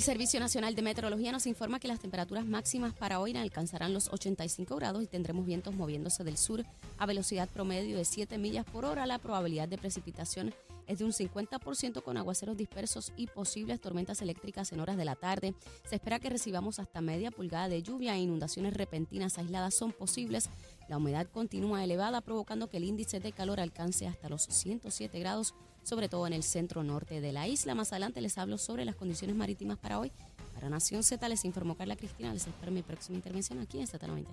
El 0.00 0.04
Servicio 0.04 0.40
Nacional 0.40 0.74
de 0.74 0.80
Meteorología 0.80 1.30
nos 1.30 1.46
informa 1.46 1.78
que 1.78 1.86
las 1.86 2.00
temperaturas 2.00 2.46
máximas 2.46 2.94
para 2.94 3.20
hoy 3.20 3.36
alcanzarán 3.36 3.92
los 3.92 4.08
85 4.08 4.74
grados 4.76 5.02
y 5.02 5.06
tendremos 5.06 5.44
vientos 5.44 5.74
moviéndose 5.74 6.24
del 6.24 6.38
sur 6.38 6.64
a 6.96 7.04
velocidad 7.04 7.50
promedio 7.50 7.98
de 7.98 8.06
7 8.06 8.38
millas 8.38 8.64
por 8.64 8.86
hora. 8.86 9.04
La 9.04 9.18
probabilidad 9.18 9.68
de 9.68 9.76
precipitación 9.76 10.54
es 10.90 10.98
de 10.98 11.04
un 11.04 11.12
50% 11.12 12.02
con 12.02 12.16
aguaceros 12.16 12.56
dispersos 12.56 13.12
y 13.16 13.28
posibles 13.28 13.80
tormentas 13.80 14.22
eléctricas 14.22 14.72
en 14.72 14.80
horas 14.80 14.96
de 14.96 15.04
la 15.04 15.14
tarde. 15.14 15.54
Se 15.88 15.94
espera 15.94 16.18
que 16.18 16.28
recibamos 16.28 16.80
hasta 16.80 17.00
media 17.00 17.30
pulgada 17.30 17.68
de 17.68 17.80
lluvia 17.82 18.16
e 18.16 18.18
inundaciones 18.18 18.74
repentinas 18.74 19.38
aisladas 19.38 19.74
son 19.74 19.92
posibles. 19.92 20.50
La 20.88 20.96
humedad 20.96 21.28
continúa 21.28 21.84
elevada, 21.84 22.20
provocando 22.20 22.68
que 22.68 22.78
el 22.78 22.84
índice 22.84 23.20
de 23.20 23.30
calor 23.30 23.60
alcance 23.60 24.08
hasta 24.08 24.28
los 24.28 24.42
107 24.42 25.16
grados, 25.20 25.54
sobre 25.84 26.08
todo 26.08 26.26
en 26.26 26.32
el 26.32 26.42
centro 26.42 26.82
norte 26.82 27.20
de 27.20 27.32
la 27.32 27.46
isla. 27.46 27.76
Más 27.76 27.92
adelante 27.92 28.20
les 28.20 28.36
hablo 28.36 28.58
sobre 28.58 28.84
las 28.84 28.96
condiciones 28.96 29.36
marítimas 29.36 29.78
para 29.78 30.00
hoy. 30.00 30.10
Para 30.54 30.68
Nación 30.68 31.04
Z 31.04 31.28
les 31.28 31.44
informó 31.44 31.76
Carla 31.76 31.94
Cristina. 31.94 32.34
Les 32.34 32.48
espero 32.48 32.72
mi 32.72 32.82
próxima 32.82 33.16
intervención 33.16 33.60
aquí 33.60 33.78
en 33.78 33.86
Z93. 33.86 34.26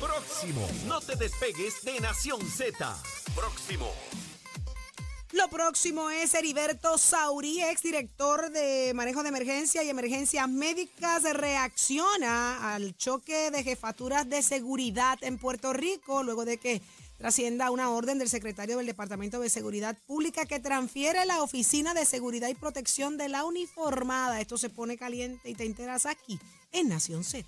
Próximo. 0.00 0.66
No 0.86 1.00
te 1.00 1.14
despegues 1.14 1.82
de 1.84 2.00
Nación 2.00 2.40
Z. 2.40 2.96
Próximo. 3.34 3.92
Lo 5.32 5.48
próximo 5.48 6.08
es 6.08 6.34
Heriberto 6.34 6.98
Saurí, 6.98 7.60
exdirector 7.60 8.50
de 8.50 8.92
manejo 8.94 9.24
de 9.24 9.30
emergencia 9.30 9.82
y 9.82 9.88
emergencias 9.88 10.48
médicas, 10.48 11.24
reacciona 11.24 12.74
al 12.74 12.96
choque 12.96 13.50
de 13.50 13.64
jefaturas 13.64 14.28
de 14.28 14.40
seguridad 14.42 15.18
en 15.22 15.38
Puerto 15.38 15.72
Rico 15.72 16.22
luego 16.22 16.44
de 16.44 16.58
que 16.58 16.80
trascienda 17.18 17.72
una 17.72 17.90
orden 17.90 18.18
del 18.18 18.28
secretario 18.28 18.76
del 18.76 18.86
Departamento 18.86 19.40
de 19.40 19.50
Seguridad 19.50 19.96
Pública 20.06 20.46
que 20.46 20.60
transfiere 20.60 21.24
la 21.26 21.42
Oficina 21.42 21.92
de 21.92 22.04
Seguridad 22.04 22.48
y 22.48 22.54
Protección 22.54 23.18
de 23.18 23.28
la 23.28 23.44
Uniformada. 23.44 24.40
Esto 24.40 24.56
se 24.58 24.70
pone 24.70 24.96
caliente 24.96 25.50
y 25.50 25.54
te 25.54 25.64
enteras 25.64 26.06
aquí 26.06 26.38
en 26.72 26.88
Nación 26.88 27.24
Z. 27.24 27.44